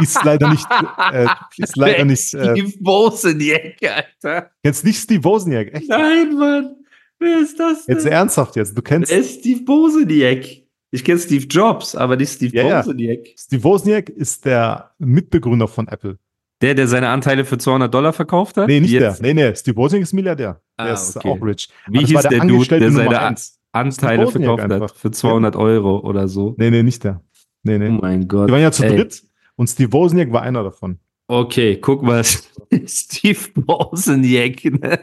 ist 0.00 0.22
leider 0.24 0.50
nicht, 0.50 0.66
äh, 1.12 1.26
ist 1.56 1.76
leider 1.76 2.04
nicht, 2.04 2.34
äh, 2.34 2.56
Steve 2.56 2.72
Wozniak, 2.80 3.76
Alter. 3.82 4.50
jetzt 4.62 4.84
nicht 4.84 4.98
Steve 4.98 5.24
Wozniak, 5.24 5.72
echt? 5.74 5.88
Nein, 5.88 6.36
Mann. 6.36 6.76
Wer 7.18 7.38
ist 7.38 7.58
das 7.58 7.86
denn? 7.86 7.96
Jetzt 7.96 8.06
ernsthaft 8.06 8.56
jetzt, 8.56 8.76
du 8.76 8.82
kennst 8.82 9.10
Wer 9.10 9.18
ist 9.18 9.40
Steve 9.40 9.66
Wozniak? 9.66 10.62
Ich 10.90 11.04
kenne 11.04 11.18
Steve 11.18 11.46
Jobs, 11.46 11.94
aber 11.94 12.16
nicht 12.16 12.32
Steve 12.32 12.54
Ja, 12.54 12.66
ja. 12.66 12.86
Wozniak. 12.86 13.28
Steve 13.36 13.64
Wozniak 13.64 14.10
ist 14.10 14.44
der 14.44 14.90
Mitbegründer 14.98 15.66
von 15.68 15.88
Apple. 15.88 16.18
Der, 16.62 16.74
der 16.74 16.88
seine 16.88 17.08
Anteile 17.08 17.44
für 17.44 17.58
200 17.58 17.92
Dollar 17.92 18.12
verkauft 18.12 18.56
hat? 18.56 18.68
Nee, 18.68 18.80
nicht 18.80 18.92
Jetzt 18.92 19.20
der. 19.20 19.34
Nee, 19.34 19.48
nee, 19.50 19.54
Steve 19.54 19.76
Wozniak 19.76 20.02
ist 20.02 20.12
Milliardär. 20.12 20.60
Der 20.78 20.86
Ah, 20.86 20.92
ist 20.92 21.16
okay. 21.16 21.28
auch 21.28 21.42
rich. 21.44 21.68
Wie 21.88 21.98
Aber 21.98 22.00
das 22.02 22.08
hieß 22.10 22.14
war 22.24 22.30
der, 22.30 22.40
Dude, 22.46 22.78
der 22.78 22.92
seine 22.92 23.20
eins. 23.20 23.58
Anteile 23.72 24.28
verkauft 24.30 24.62
hat 24.62 24.72
einfach. 24.72 24.94
für 24.94 25.10
200 25.10 25.56
Euro 25.56 25.98
oder 26.00 26.28
so? 26.28 26.54
Nee, 26.58 26.70
nee, 26.70 26.82
nicht 26.82 27.04
der. 27.04 27.20
Nee, 27.64 27.78
nee. 27.78 27.88
Oh 27.88 27.98
mein 28.00 28.26
Gott. 28.28 28.48
Die 28.48 28.52
waren 28.52 28.60
ja 28.62 28.72
zu 28.72 28.84
Ey. 28.84 28.96
dritt 28.96 29.22
und 29.56 29.66
Steve 29.68 29.92
Wozniak 29.92 30.32
war 30.32 30.42
einer 30.42 30.62
davon. 30.62 30.98
Okay, 31.28 31.78
guck 31.80 32.02
mal, 32.02 32.22
Steve 32.86 33.38
Wozniak, 33.54 34.64
ne? 34.64 35.00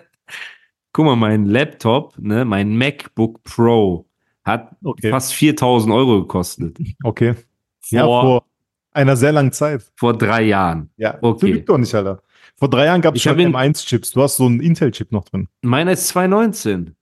Guck 0.94 1.06
mal, 1.06 1.16
mein 1.16 1.46
Laptop, 1.46 2.18
ne, 2.20 2.46
mein 2.46 2.76
MacBook 2.78 3.44
Pro 3.44 4.06
hat 4.44 4.76
Okay. 4.84 5.10
fast 5.10 5.34
4000 5.34 5.94
Euro 5.94 6.22
gekostet. 6.22 6.78
Okay. 7.04 7.36
Vor, 7.82 7.98
Ja, 7.98 8.06
vor 8.06 8.46
einer 8.92 9.16
sehr 9.16 9.32
langen 9.32 9.52
Zeit. 9.52 9.84
drei 10.00 10.44
Jahren. 10.44 10.90
Ja, 10.98 11.18
Okay. 11.22 11.54
okay. 11.54 11.64
doch 11.66 11.78
nicht, 11.78 11.94
Alter. 11.94 12.22
Vor 12.58 12.70
drei 12.70 12.86
Jahren 12.86 13.02
gab 13.02 13.14
es 13.16 13.20
Ich 13.20 13.24
schon 13.24 13.32
hab 13.34 13.40
ihn- 13.40 13.56
M1-Chips. 13.56 14.12
Du 14.12 14.22
hast 14.22 14.36
so 14.38 14.46
einen 14.46 14.60
Intel-Chip 14.60 15.12
noch 15.12 15.24
drin. 15.26 15.48
Meiner 15.62 15.92
ist 15.94 16.08
2019. 16.10 16.96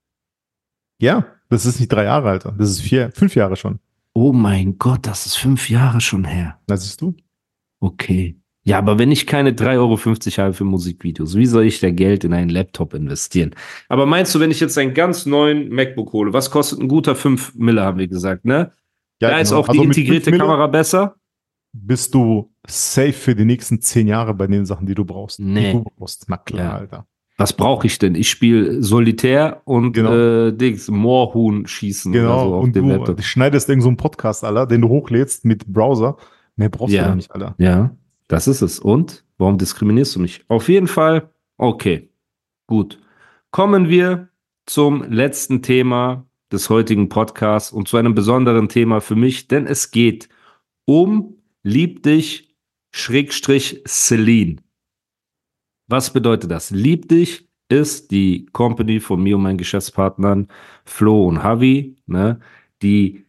Ja, 1.00 1.26
das 1.50 1.66
ist 1.66 1.80
nicht 1.80 1.92
drei 1.92 2.04
Jahre, 2.06 2.30
Alter. 2.30 2.54
Das 2.58 2.70
ist 2.70 2.82
vier, 2.82 3.12
fünf 3.14 3.36
Jahre 3.36 3.56
schon. 3.56 3.80
Oh 4.14 4.34
mein 4.34 4.78
Gott, 4.78 5.06
das 5.06 5.26
ist 5.26 5.38
fünf 5.38 5.70
Jahre 5.70 6.02
schon 6.02 6.26
her. 6.26 6.60
Da 6.68 6.76
siehst 6.78 7.02
du. 7.02 7.16
Okay. 7.80 8.36
Ja, 8.64 8.80
aber 8.80 9.00
wenn 9.00 9.12
ich 9.12 9.28
keine 9.28 9.52
3,50 9.54 9.78
Euro 10.40 10.44
habe 10.46 10.54
für 10.54 10.66
Musikvideos, 10.66 11.36
wie 11.36 11.46
soll 11.46 11.64
ich 11.66 11.80
da 11.80 11.90
Geld 11.90 12.24
in 12.26 12.34
einen 12.34 12.50
Laptop 12.50 12.94
investieren? 12.94 13.56
Aber 13.88 14.06
meinst 14.06 14.36
du, 14.36 14.40
wenn 14.42 14.52
ich 14.52 14.60
jetzt 14.60 14.78
einen 14.78 14.94
ganz 14.94 15.26
neuen 15.26 15.70
MacBook 15.70 16.12
hole, 16.12 16.34
was 16.34 16.52
kostet 16.52 16.80
ein 16.80 16.88
guter 16.90 17.16
5 17.16 17.56
Mille, 17.56 17.82
haben 17.82 17.98
wir 17.98 18.08
gesagt, 18.08 18.44
ne? 18.44 18.72
Ja, 19.22 19.30
da 19.30 19.38
ist 19.40 19.50
genau. 19.50 19.62
auch 19.62 19.70
Also 19.70 19.82
die 19.82 19.88
mit 19.88 19.98
integrierte 19.98 20.32
Kamera 20.38 20.68
besser. 20.68 21.16
Bist 21.86 22.14
du 22.14 22.52
safe 22.68 23.14
für 23.14 23.36
die 23.36 23.46
nächsten 23.46 23.82
zehn 23.82 24.08
Jahre 24.08 24.34
bei 24.34 24.48
den 24.48 24.66
Sachen, 24.66 24.86
die 24.88 24.96
du 24.96 25.06
brauchst. 25.06 25.40
Nee. 25.40 25.68
Die 25.68 25.78
du 25.78 25.84
brauchst. 25.84 26.26
Na 26.28 26.38
klar, 26.38 26.64
Ja. 26.66 26.76
Alter. 26.78 27.08
Was 27.40 27.54
brauche 27.54 27.86
ich 27.86 28.00
denn? 28.00 28.16
Ich 28.16 28.30
spiele 28.32 28.82
Solitär 28.82 29.62
und 29.66 29.94
Genau. 29.94 30.48
äh, 30.48 30.52
Dings, 30.54 30.90
Moorhuhn 30.90 31.68
schießen 31.68 32.12
oder 32.12 32.22
Genau, 32.22 32.50
so 32.50 32.56
auf 32.56 32.64
und 32.64 32.76
du 32.76 32.82
Laptop. 32.82 33.22
schneidest 33.22 33.70
irgend 33.70 33.84
so 33.84 33.90
einen 33.90 33.98
Podcast, 33.98 34.44
Alter, 34.44 34.66
den 34.66 34.82
du 34.82 34.90
hochlädst 34.90 35.46
mit 35.46 35.68
Browser. 35.68 36.18
Mehr 36.56 36.70
brauchst 36.70 36.96
Ja. 36.96 37.08
du 37.10 37.16
nicht, 37.16 37.32
Alter. 37.32 37.54
Ja, 37.60 37.96
das 38.28 38.48
ist 38.48 38.62
es. 38.64 38.80
Und 38.80 39.24
warum 39.38 39.60
diskriminierst 39.60 40.16
du 40.16 40.20
mich? 40.20 40.44
Auf 40.48 40.68
jeden 40.68 40.88
Fall, 40.88 41.30
okay, 41.58 42.10
gut. 42.66 43.00
Kommen 43.52 43.88
wir 43.88 44.30
zum 44.66 45.04
letzten 45.04 45.62
Thema 45.62 46.26
des 46.52 46.72
heutigen 46.72 47.08
Podcasts 47.08 47.72
und 47.72 47.88
zu 47.88 47.98
einem 47.98 48.16
besonderen 48.16 48.68
Thema 48.68 49.00
für 49.00 49.16
mich, 49.16 49.48
denn 49.48 49.68
es 49.68 49.92
geht 49.92 50.28
um 50.86 51.36
Lieb 51.64 52.04
dich, 52.04 52.56
Schrägstrich 52.92 53.84
Celine. 53.88 54.58
Was 55.88 56.12
bedeutet 56.12 56.52
das? 56.52 56.72
Lieb 56.72 57.08
dich 57.10 57.48
ist 57.70 58.12
die 58.12 58.46
Company 58.54 59.00
von 59.00 59.22
mir 59.22 59.36
und 59.36 59.44
meinen 59.44 59.58
Geschäftspartnern 59.58 60.48
Flo 60.86 61.28
und 61.28 61.38
Javi, 61.38 61.98
ne, 62.06 62.40
die, 62.82 63.26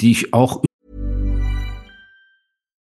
die 0.00 0.12
ich 0.12 0.32
auch 0.32 0.62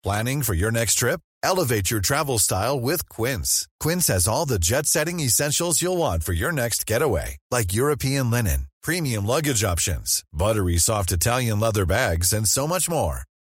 Planning 0.04 0.44
for 0.44 0.54
your 0.54 0.70
next 0.70 1.00
trip? 1.00 1.20
Elevate 1.42 1.90
your 1.92 2.00
travel 2.00 2.38
style 2.38 2.80
with 2.80 3.10
Quince. 3.10 3.68
Quince 3.80 4.06
has 4.08 4.28
all 4.28 4.46
the 4.46 4.60
jet 4.60 4.86
setting 4.86 5.20
essentials 5.20 5.82
you'll 5.82 5.98
want 5.98 6.24
for 6.24 6.34
your 6.34 6.52
next 6.52 6.86
getaway, 6.86 7.38
like 7.50 7.74
European 7.74 8.30
linen, 8.30 8.68
premium 8.84 9.26
luggage 9.26 9.64
options, 9.64 10.24
buttery 10.32 10.78
soft 10.78 11.12
Italian 11.12 11.60
leather 11.60 11.88
bags, 11.88 12.34
and 12.34 12.48
so 12.48 12.68
much 12.68 12.88
more. 12.88 13.24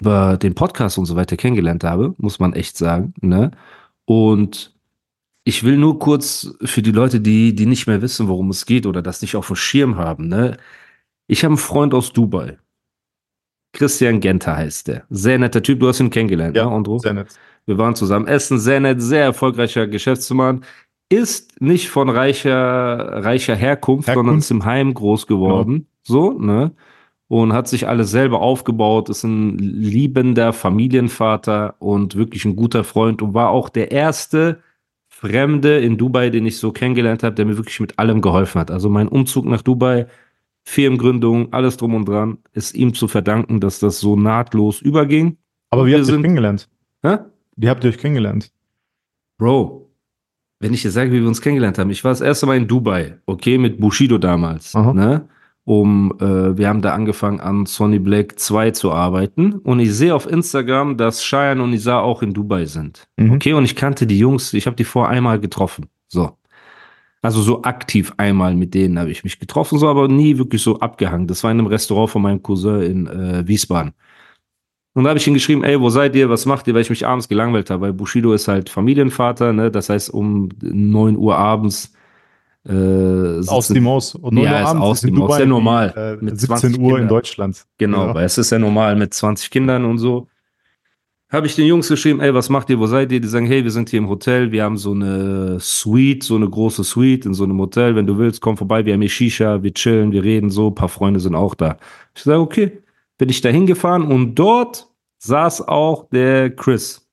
über 0.00 0.36
den 0.36 0.54
Podcast 0.54 0.98
und 0.98 1.06
so 1.06 1.16
weiter 1.16 1.36
kennengelernt 1.36 1.84
habe, 1.84 2.14
muss 2.18 2.38
man 2.38 2.52
echt 2.52 2.76
sagen. 2.76 3.14
Ne? 3.20 3.50
Und 4.04 4.74
ich 5.44 5.62
will 5.64 5.76
nur 5.76 5.98
kurz 5.98 6.54
für 6.62 6.82
die 6.82 6.92
Leute, 6.92 7.20
die, 7.20 7.54
die 7.54 7.66
nicht 7.66 7.86
mehr 7.86 8.02
wissen, 8.02 8.28
worum 8.28 8.50
es 8.50 8.66
geht 8.66 8.84
oder 8.86 9.00
das 9.02 9.22
nicht 9.22 9.36
auf 9.36 9.46
dem 9.46 9.56
Schirm 9.56 9.96
haben. 9.96 10.28
Ne? 10.28 10.56
Ich 11.28 11.44
habe 11.44 11.52
einen 11.52 11.58
Freund 11.58 11.94
aus 11.94 12.12
Dubai. 12.12 12.58
Christian 13.72 14.20
Genter 14.20 14.56
heißt 14.56 14.88
der. 14.88 15.04
Sehr 15.10 15.38
netter 15.38 15.62
Typ. 15.62 15.80
Du 15.80 15.88
hast 15.88 16.00
ihn 16.00 16.10
kennengelernt, 16.10 16.56
Ja, 16.56 16.64
ne, 16.66 16.72
Andro? 16.72 16.98
Sehr 16.98 17.12
nett. 17.12 17.28
Wir 17.66 17.78
waren 17.78 17.94
zusammen 17.94 18.26
essen, 18.26 18.58
sehr 18.58 18.80
nett, 18.80 19.02
sehr 19.02 19.24
erfolgreicher 19.24 19.86
Geschäftsmann. 19.86 20.64
Ist 21.08 21.60
nicht 21.60 21.88
von 21.90 22.08
reicher, 22.08 23.24
reicher 23.24 23.54
Herkunft, 23.54 24.08
Herkunft. 24.08 24.14
sondern 24.26 24.38
ist 24.38 24.50
im 24.50 24.64
Heim 24.64 24.94
groß 24.94 25.26
geworden. 25.26 25.86
So, 26.02 26.32
ne? 26.32 26.72
Und 27.28 27.52
hat 27.52 27.66
sich 27.66 27.88
alles 27.88 28.10
selber 28.12 28.40
aufgebaut, 28.40 29.08
ist 29.08 29.24
ein 29.24 29.58
liebender 29.58 30.52
Familienvater 30.52 31.74
und 31.80 32.14
wirklich 32.14 32.44
ein 32.44 32.54
guter 32.54 32.84
Freund 32.84 33.20
und 33.20 33.34
war 33.34 33.50
auch 33.50 33.68
der 33.68 33.90
erste 33.90 34.60
Fremde 35.08 35.78
in 35.78 35.96
Dubai, 35.96 36.30
den 36.30 36.46
ich 36.46 36.58
so 36.58 36.70
kennengelernt 36.70 37.24
habe, 37.24 37.34
der 37.34 37.44
mir 37.46 37.56
wirklich 37.56 37.80
mit 37.80 37.98
allem 37.98 38.20
geholfen 38.20 38.60
hat. 38.60 38.70
Also 38.70 38.88
mein 38.88 39.08
Umzug 39.08 39.44
nach 39.46 39.62
Dubai, 39.62 40.06
Firmengründung, 40.62 41.52
alles 41.52 41.76
drum 41.76 41.94
und 41.94 42.08
dran, 42.08 42.38
ist 42.52 42.74
ihm 42.76 42.94
zu 42.94 43.08
verdanken, 43.08 43.60
dass 43.60 43.78
das 43.80 43.98
so 43.98 44.14
nahtlos 44.16 44.80
überging. 44.80 45.36
Aber 45.70 45.86
wie 45.86 45.90
Wir 45.90 45.98
habt 45.98 46.02
ihr 46.06 46.10
euch 46.10 46.14
sind- 46.14 46.22
kennengelernt? 46.22 46.68
Hä? 47.02 47.18
Wie 47.56 47.68
habt 47.68 47.82
ihr 47.84 47.90
euch 47.90 47.98
kennengelernt? 47.98 48.52
Bro, 49.38 49.90
wenn 50.60 50.74
ich 50.74 50.82
dir 50.82 50.90
sage, 50.90 51.10
wie 51.12 51.20
wir 51.20 51.28
uns 51.28 51.40
kennengelernt 51.40 51.78
haben, 51.78 51.90
ich 51.90 52.04
war 52.04 52.12
das 52.12 52.20
erste 52.20 52.46
Mal 52.46 52.56
in 52.56 52.68
Dubai, 52.68 53.18
okay, 53.26 53.58
mit 53.58 53.80
Bushido 53.80 54.18
damals, 54.18 54.74
Aha. 54.76 54.92
ne? 54.92 55.28
Um, 55.68 56.14
äh, 56.20 56.56
wir 56.56 56.68
haben 56.68 56.80
da 56.80 56.94
angefangen 56.94 57.40
an 57.40 57.66
Sony 57.66 57.98
Black 57.98 58.38
2 58.38 58.70
zu 58.70 58.92
arbeiten 58.92 59.54
und 59.54 59.80
ich 59.80 59.92
sehe 59.92 60.14
auf 60.14 60.30
Instagram, 60.30 60.96
dass 60.96 61.24
Cheyenne 61.24 61.60
und 61.60 61.72
Isa 61.72 61.98
auch 61.98 62.22
in 62.22 62.32
Dubai 62.32 62.66
sind. 62.66 63.08
Mhm. 63.16 63.32
Okay, 63.32 63.52
und 63.52 63.64
ich 63.64 63.74
kannte 63.74 64.06
die 64.06 64.16
Jungs, 64.16 64.54
ich 64.54 64.66
habe 64.66 64.76
die 64.76 64.84
vor 64.84 65.08
einmal 65.08 65.40
getroffen. 65.40 65.86
So. 66.06 66.38
Also 67.20 67.42
so 67.42 67.64
aktiv 67.64 68.12
einmal 68.16 68.54
mit 68.54 68.74
denen 68.74 68.96
habe 68.96 69.10
ich 69.10 69.24
mich 69.24 69.40
getroffen, 69.40 69.80
so 69.80 69.88
aber 69.88 70.06
nie 70.06 70.38
wirklich 70.38 70.62
so 70.62 70.78
abgehangen. 70.78 71.26
Das 71.26 71.42
war 71.42 71.50
in 71.50 71.58
einem 71.58 71.66
Restaurant 71.66 72.10
von 72.10 72.22
meinem 72.22 72.40
Cousin 72.40 72.82
in 72.82 73.06
äh, 73.08 73.48
Wiesbaden. 73.48 73.92
Und 74.94 75.02
da 75.02 75.10
habe 75.10 75.18
ich 75.18 75.26
ihn 75.26 75.34
geschrieben, 75.34 75.64
ey, 75.64 75.80
wo 75.80 75.90
seid 75.90 76.14
ihr, 76.14 76.30
was 76.30 76.46
macht 76.46 76.68
ihr, 76.68 76.74
weil 76.74 76.82
ich 76.82 76.90
mich 76.90 77.04
abends 77.04 77.26
gelangweilt 77.28 77.70
habe, 77.70 77.82
weil 77.82 77.92
Bushido 77.92 78.32
ist 78.32 78.46
halt 78.46 78.70
Familienvater, 78.70 79.52
ne? 79.52 79.72
Das 79.72 79.88
heißt, 79.88 80.10
um 80.10 80.48
9 80.62 81.16
Uhr 81.16 81.36
abends 81.36 81.92
äh, 82.68 83.36
sitzen- 83.42 83.48
Aus 83.48 83.68
die 83.68 83.80
Maus. 83.80 84.14
Und 84.14 84.36
Ja, 84.38 84.62
ist 84.72 84.76
aus 84.80 84.98
ist 84.98 85.04
in 85.08 85.14
Maus. 85.14 85.26
Dubai 85.26 85.36
Sehr 85.38 85.46
wie, 85.46 85.50
normal. 85.50 85.94
Äh, 86.20 86.24
Mit 86.24 86.38
17 86.40 86.56
20 86.70 86.78
Uhr 86.80 86.84
in 86.90 86.94
Kindern. 86.96 87.08
Deutschland. 87.08 87.64
Genau, 87.78 88.06
Ja. 88.08 88.14
weil 88.14 88.24
es 88.24 88.38
ist 88.38 88.50
ja 88.50 88.58
normal 88.58 88.96
mit 88.96 89.14
20 89.14 89.50
Kindern 89.50 89.84
und 89.84 89.98
so. 89.98 90.26
Habe 91.28 91.48
ich 91.48 91.56
den 91.56 91.66
Jungs 91.66 91.88
geschrieben, 91.88 92.20
ey, 92.20 92.32
was 92.32 92.48
macht 92.50 92.70
ihr, 92.70 92.78
wo 92.78 92.86
seid 92.86 93.10
ihr? 93.10 93.20
Die 93.20 93.26
sagen, 93.26 93.46
hey, 93.46 93.64
wir 93.64 93.72
sind 93.72 93.88
hier 93.88 93.98
im 93.98 94.08
Hotel, 94.08 94.52
wir 94.52 94.62
haben 94.62 94.76
so 94.76 94.92
eine 94.92 95.58
Suite, 95.58 96.22
so 96.22 96.36
eine 96.36 96.48
große 96.48 96.84
Suite 96.84 97.26
in 97.26 97.34
so 97.34 97.42
einem 97.42 97.58
Hotel. 97.58 97.96
Wenn 97.96 98.06
du 98.06 98.16
willst, 98.16 98.40
komm 98.40 98.56
vorbei, 98.56 98.84
wir 98.84 98.92
haben 98.94 99.00
hier 99.00 99.10
Shisha, 99.10 99.60
wir 99.62 99.74
chillen, 99.74 100.12
wir 100.12 100.22
reden 100.22 100.50
so, 100.50 100.68
ein 100.68 100.74
paar 100.76 100.88
Freunde 100.88 101.18
sind 101.18 101.34
auch 101.34 101.56
da. 101.56 101.78
Ich 102.14 102.22
sage, 102.22 102.38
okay, 102.40 102.78
bin 103.18 103.28
ich 103.28 103.40
da 103.40 103.48
hingefahren 103.48 104.04
und 104.04 104.36
dort 104.36 104.88
saß 105.18 105.66
auch 105.66 106.08
der 106.10 106.50
Chris. 106.54 107.05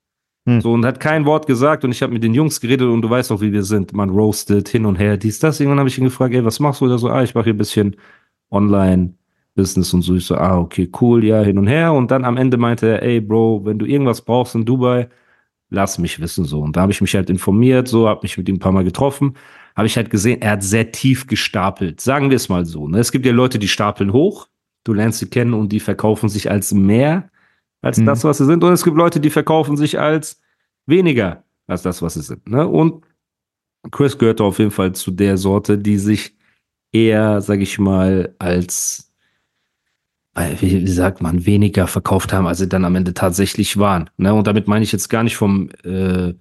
Hm. 0.45 0.61
So, 0.61 0.73
und 0.73 0.85
hat 0.85 0.99
kein 0.99 1.25
Wort 1.25 1.47
gesagt 1.47 1.85
und 1.85 1.91
ich 1.91 2.01
habe 2.01 2.13
mit 2.13 2.23
den 2.23 2.33
Jungs 2.33 2.59
geredet 2.59 2.87
und 2.87 3.01
du 3.01 3.09
weißt 3.09 3.31
auch, 3.31 3.41
wie 3.41 3.53
wir 3.53 3.63
sind. 3.63 3.93
Man 3.93 4.09
roastet 4.09 4.67
hin 4.67 4.85
und 4.85 4.97
her, 4.97 5.15
dies, 5.17 5.39
das. 5.39 5.59
Irgendwann 5.59 5.79
habe 5.79 5.89
ich 5.89 5.97
ihn 5.97 6.03
gefragt, 6.03 6.33
ey, 6.33 6.43
was 6.43 6.59
machst 6.59 6.81
du? 6.81 6.87
Der 6.87 6.97
so, 6.97 7.09
ah, 7.09 7.23
ich 7.23 7.33
mache 7.33 7.45
hier 7.45 7.53
ein 7.53 7.57
bisschen 7.57 7.95
Online-Business 8.51 9.93
und 9.93 10.01
so. 10.01 10.15
Ich 10.15 10.25
so, 10.25 10.35
ah, 10.35 10.57
okay, 10.59 10.89
cool, 10.99 11.23
ja, 11.23 11.41
hin 11.41 11.57
und 11.57 11.67
her. 11.67 11.93
Und 11.93 12.11
dann 12.11 12.25
am 12.25 12.35
Ende 12.37 12.57
meinte 12.57 12.87
er, 12.87 13.03
ey, 13.03 13.21
Bro, 13.21 13.65
wenn 13.65 13.79
du 13.79 13.85
irgendwas 13.85 14.21
brauchst 14.21 14.55
in 14.55 14.65
Dubai, 14.65 15.07
lass 15.69 15.97
mich 15.97 16.19
wissen, 16.19 16.43
so. 16.45 16.59
Und 16.61 16.75
da 16.75 16.81
habe 16.81 16.91
ich 16.91 17.01
mich 17.01 17.15
halt 17.15 17.29
informiert, 17.29 17.87
so, 17.87 18.09
habe 18.09 18.21
mich 18.23 18.37
mit 18.37 18.49
ihm 18.49 18.55
ein 18.55 18.59
paar 18.59 18.73
Mal 18.73 18.83
getroffen. 18.83 19.35
Habe 19.75 19.87
ich 19.87 19.95
halt 19.95 20.09
gesehen, 20.09 20.41
er 20.41 20.51
hat 20.51 20.63
sehr 20.63 20.91
tief 20.91 21.25
gestapelt. 21.27 22.01
Sagen 22.01 22.29
wir 22.29 22.35
es 22.35 22.49
mal 22.49 22.65
so. 22.65 22.87
Ne? 22.87 22.99
Es 22.99 23.11
gibt 23.11 23.25
ja 23.25 23.31
Leute, 23.31 23.59
die 23.59 23.67
stapeln 23.69 24.13
hoch. 24.13 24.47
Du 24.83 24.93
lernst 24.93 25.19
sie 25.19 25.29
kennen 25.29 25.53
und 25.53 25.71
die 25.71 25.79
verkaufen 25.79 26.29
sich 26.29 26.51
als 26.51 26.73
mehr 26.73 27.29
als 27.83 27.97
Mhm. 27.99 28.07
das, 28.07 28.23
was 28.23 28.39
sie 28.39 28.45
sind. 28.45 28.63
Und 28.63 28.73
es 28.73 28.83
gibt 28.83 28.97
Leute, 28.97 29.19
die 29.19 29.29
verkaufen 29.29 29.77
sich 29.77 29.99
als 29.99 30.41
weniger 30.87 31.43
als 31.67 31.83
das, 31.83 32.01
was 32.01 32.15
sie 32.15 32.21
sind. 32.21 32.49
Ne? 32.49 32.67
Und 32.67 33.03
Chris 33.91 34.17
gehörte 34.17 34.43
auf 34.43 34.59
jeden 34.59 34.71
Fall 34.71 34.93
zu 34.93 35.11
der 35.11 35.37
Sorte, 35.37 35.77
die 35.77 35.97
sich 35.97 36.35
eher, 36.91 37.41
sag 37.41 37.59
ich 37.61 37.79
mal, 37.79 38.35
als, 38.39 39.11
äh, 40.35 40.55
wie 40.59 40.81
wie 40.81 40.87
sagt 40.91 41.21
man, 41.21 41.45
weniger 41.45 41.87
verkauft 41.87 42.33
haben, 42.33 42.47
als 42.47 42.59
sie 42.59 42.69
dann 42.69 42.85
am 42.85 42.95
Ende 42.95 43.13
tatsächlich 43.13 43.77
waren. 43.77 44.09
Ne? 44.17 44.33
Und 44.33 44.47
damit 44.47 44.67
meine 44.67 44.83
ich 44.83 44.91
jetzt 44.91 45.09
gar 45.09 45.23
nicht 45.23 45.35
vom 45.37 45.69
äh, 45.83 46.33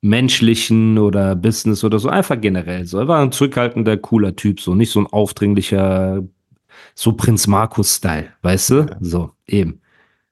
menschlichen 0.00 0.98
oder 0.98 1.36
Business 1.36 1.84
oder 1.84 1.98
so, 1.98 2.08
einfach 2.08 2.40
generell 2.40 2.86
so. 2.86 2.98
Er 2.98 3.08
war 3.08 3.20
ein 3.22 3.32
zurückhaltender, 3.32 3.96
cooler 3.98 4.34
Typ, 4.34 4.60
so 4.60 4.74
nicht 4.74 4.90
so 4.90 5.00
ein 5.00 5.06
aufdringlicher, 5.06 6.22
so 6.94 7.12
Prinz 7.12 7.46
Markus-Style, 7.46 8.28
weißt 8.42 8.70
du? 8.70 8.74
Ja. 8.80 8.96
So, 9.00 9.30
eben. 9.46 9.81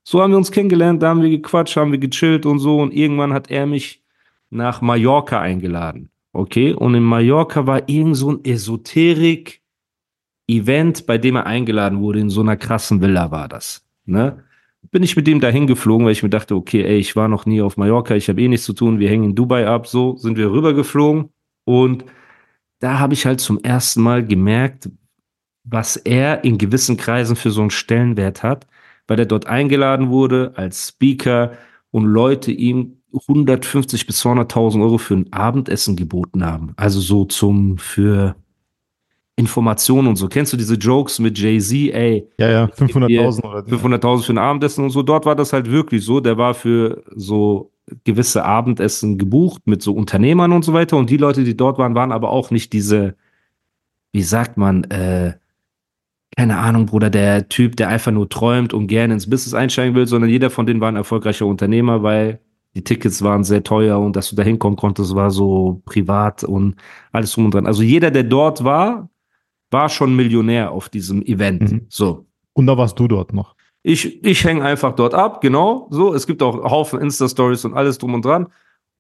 So 0.02 0.23
haben 0.23 0.33
wir 0.33 0.38
uns 0.38 0.50
kennengelernt, 0.50 1.02
da 1.02 1.11
haben 1.11 1.23
wir 1.23 1.30
gequatscht, 1.30 1.76
haben 1.76 1.92
wir 1.92 1.99
gechillt 1.99 2.47
und 2.47 2.59
so. 2.59 2.78
Und 2.78 2.92
irgendwann 2.92 3.33
hat 3.33 3.50
er 3.50 3.66
mich 3.66 4.02
nach 4.50 4.80
Mallorca 4.80 5.40
eingeladen. 5.40 6.11
Okay? 6.33 6.73
Und 6.73 6.95
in 6.95 7.02
Mallorca 7.02 7.66
war 7.66 7.88
irgend 7.88 8.16
so 8.16 8.30
ein 8.33 8.45
Esoterik-Event, 8.45 11.07
bei 11.07 11.19
dem 11.19 11.37
er 11.37 11.47
eingeladen 11.47 12.00
wurde. 12.00 12.21
In 12.21 12.30
so 12.30 12.40
einer 12.40 12.57
krassen 12.57 13.00
Villa 13.00 13.30
war 13.30 13.49
das. 13.49 13.87
Ne? 14.04 14.42
Bin 14.90 15.02
ich 15.02 15.16
mit 15.16 15.28
ihm 15.28 15.40
dahin 15.40 15.66
geflogen, 15.66 16.07
weil 16.07 16.12
ich 16.12 16.23
mir 16.23 16.30
dachte, 16.30 16.57
okay, 16.57 16.83
ey, 16.83 16.97
ich 16.97 17.14
war 17.14 17.28
noch 17.28 17.45
nie 17.47 17.61
auf 17.61 17.76
Mallorca, 17.76 18.14
ich 18.14 18.28
habe 18.28 18.40
eh 18.40 18.49
nichts 18.49 18.64
zu 18.64 18.73
tun, 18.73 18.99
wir 18.99 19.11
hängen 19.11 19.25
in 19.25 19.35
Dubai 19.35 19.66
ab. 19.66 19.87
So 19.87 20.16
sind 20.16 20.38
wir 20.38 20.50
rübergeflogen. 20.50 21.28
Und 21.64 22.07
da 22.80 22.99
habe 22.99 23.14
ich 23.14 23.26
halt 23.26 23.40
zum 23.40 23.62
ersten 23.62 24.02
Mal 24.02 24.26
gemerkt, 24.26 24.88
was 25.64 25.97
er 25.97 26.45
in 26.45 26.59
gewissen 26.59 26.97
Kreisen 26.97 27.37
für 27.37 27.50
so 27.50 27.61
einen 27.61 27.71
Stellenwert 27.71 28.42
hat, 28.42 28.66
weil 29.10 29.18
er 29.18 29.26
dort 29.26 29.48
eingeladen 29.48 30.10
wurde 30.10 30.52
als 30.54 30.90
Speaker 30.90 31.50
und 31.90 32.04
Leute 32.04 32.52
ihm 32.52 32.98
150 33.12 34.06
bis 34.06 34.24
200.000 34.24 34.80
Euro 34.80 34.98
für 34.98 35.14
ein 35.14 35.32
Abendessen 35.32 35.96
geboten 35.96 36.46
haben. 36.46 36.74
Also 36.76 37.00
so 37.00 37.24
zum, 37.24 37.76
für 37.76 38.36
Informationen 39.34 40.06
und 40.06 40.14
so. 40.14 40.28
Kennst 40.28 40.52
du 40.52 40.56
diese 40.56 40.76
Jokes 40.76 41.18
mit 41.18 41.36
Jay-Z? 41.36 41.92
Ey, 41.92 42.28
Ja, 42.38 42.50
ja, 42.50 42.70
ich 42.72 42.76
geb 42.76 43.08
dir 43.08 43.28
500.000 43.28 43.44
oder 43.44 43.58
500.000 43.66 44.22
für 44.22 44.32
ein 44.32 44.38
Abendessen 44.38 44.84
und 44.84 44.90
so. 44.90 45.02
Dort 45.02 45.26
war 45.26 45.34
das 45.34 45.52
halt 45.52 45.68
wirklich 45.68 46.04
so. 46.04 46.20
Der 46.20 46.38
war 46.38 46.54
für 46.54 47.02
so 47.12 47.72
gewisse 48.04 48.44
Abendessen 48.44 49.18
gebucht 49.18 49.62
mit 49.64 49.82
so 49.82 49.92
Unternehmern 49.92 50.52
und 50.52 50.64
so 50.64 50.72
weiter. 50.72 50.96
Und 50.96 51.10
die 51.10 51.16
Leute, 51.16 51.42
die 51.42 51.56
dort 51.56 51.78
waren, 51.78 51.96
waren 51.96 52.12
aber 52.12 52.30
auch 52.30 52.52
nicht 52.52 52.72
diese, 52.72 53.16
wie 54.12 54.22
sagt 54.22 54.56
man, 54.56 54.84
äh, 54.84 55.39
keine 56.37 56.58
Ahnung, 56.58 56.87
Bruder, 56.87 57.10
der 57.10 57.49
Typ, 57.49 57.76
der 57.76 57.88
einfach 57.88 58.12
nur 58.12 58.28
träumt 58.28 58.72
und 58.72 58.87
gerne 58.87 59.14
ins 59.14 59.28
Business 59.28 59.54
einsteigen 59.54 59.94
will, 59.94 60.06
sondern 60.06 60.30
jeder 60.30 60.50
von 60.50 60.66
denen 60.66 60.80
war 60.80 60.88
ein 60.88 60.96
erfolgreicher 60.96 61.46
Unternehmer, 61.46 62.02
weil 62.02 62.40
die 62.75 62.84
Tickets 62.84 63.22
waren 63.22 63.42
sehr 63.42 63.64
teuer 63.64 63.99
und 63.99 64.14
dass 64.14 64.30
du 64.30 64.37
da 64.37 64.42
hinkommen 64.42 64.76
konntest, 64.76 65.14
war 65.14 65.30
so 65.30 65.82
privat 65.87 66.44
und 66.44 66.76
alles 67.10 67.32
drum 67.32 67.46
und 67.46 67.54
dran. 67.54 67.66
Also 67.66 67.82
jeder, 67.82 68.10
der 68.10 68.22
dort 68.22 68.62
war, 68.62 69.10
war 69.70 69.88
schon 69.88 70.14
Millionär 70.14 70.70
auf 70.70 70.88
diesem 70.88 71.22
Event. 71.22 71.72
Mhm. 71.72 71.87
So. 71.88 72.26
Und 72.52 72.66
da 72.66 72.76
warst 72.76 72.99
du 72.99 73.08
dort 73.08 73.32
noch. 73.32 73.56
Ich, 73.82 74.25
ich 74.25 74.44
hänge 74.44 74.62
einfach 74.62 74.94
dort 74.94 75.14
ab, 75.14 75.40
genau. 75.40 75.88
So, 75.90 76.14
es 76.14 76.26
gibt 76.26 76.42
auch 76.42 76.62
Haufen 76.70 77.00
Insta-Stories 77.00 77.64
und 77.64 77.75
alles 77.75 77.99
drum 77.99 78.14
und 78.14 78.25
dran. 78.25 78.49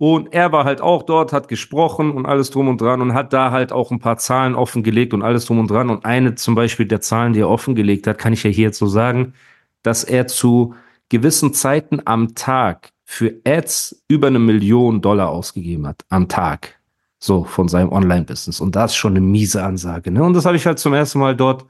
Und 0.00 0.32
er 0.32 0.50
war 0.50 0.64
halt 0.64 0.80
auch 0.80 1.02
dort, 1.02 1.30
hat 1.30 1.48
gesprochen 1.48 2.12
und 2.12 2.24
alles 2.24 2.50
drum 2.50 2.68
und 2.68 2.80
dran 2.80 3.02
und 3.02 3.12
hat 3.12 3.34
da 3.34 3.50
halt 3.50 3.70
auch 3.70 3.90
ein 3.90 3.98
paar 3.98 4.16
Zahlen 4.16 4.54
offengelegt 4.54 5.12
und 5.12 5.20
alles 5.20 5.44
drum 5.44 5.58
und 5.58 5.70
dran. 5.70 5.90
Und 5.90 6.06
eine 6.06 6.36
zum 6.36 6.54
Beispiel 6.54 6.86
der 6.86 7.02
Zahlen, 7.02 7.34
die 7.34 7.40
er 7.40 7.50
offengelegt 7.50 8.06
hat, 8.06 8.16
kann 8.16 8.32
ich 8.32 8.42
ja 8.42 8.48
hier 8.48 8.68
jetzt 8.68 8.78
so 8.78 8.86
sagen, 8.86 9.34
dass 9.82 10.02
er 10.02 10.26
zu 10.26 10.74
gewissen 11.10 11.52
Zeiten 11.52 12.00
am 12.06 12.34
Tag 12.34 12.92
für 13.04 13.34
Ads 13.46 14.02
über 14.08 14.28
eine 14.28 14.38
Million 14.38 15.02
Dollar 15.02 15.28
ausgegeben 15.28 15.86
hat. 15.86 16.02
Am 16.08 16.28
Tag. 16.28 16.76
So, 17.18 17.44
von 17.44 17.68
seinem 17.68 17.92
Online-Business. 17.92 18.62
Und 18.62 18.76
das 18.76 18.92
ist 18.92 18.96
schon 18.96 19.12
eine 19.12 19.20
miese 19.20 19.62
Ansage. 19.62 20.10
Ne? 20.10 20.24
Und 20.24 20.32
das 20.32 20.46
habe 20.46 20.56
ich 20.56 20.64
halt 20.64 20.78
zum 20.78 20.94
ersten 20.94 21.18
Mal 21.18 21.36
dort 21.36 21.66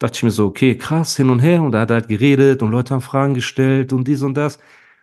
dachte 0.00 0.16
ich 0.16 0.22
mir 0.24 0.32
so, 0.32 0.46
okay, 0.46 0.76
krass, 0.76 1.16
hin 1.16 1.30
und 1.30 1.38
her. 1.38 1.62
Und 1.62 1.70
da 1.70 1.82
hat 1.82 1.90
er 1.90 1.94
halt 1.94 2.08
geredet 2.08 2.60
und 2.60 2.72
Leute 2.72 2.92
haben 2.92 3.02
Fragen 3.02 3.34
gestellt 3.34 3.92
und 3.92 4.08
dies 4.08 4.22
und 4.22 4.34
das. 4.34 4.58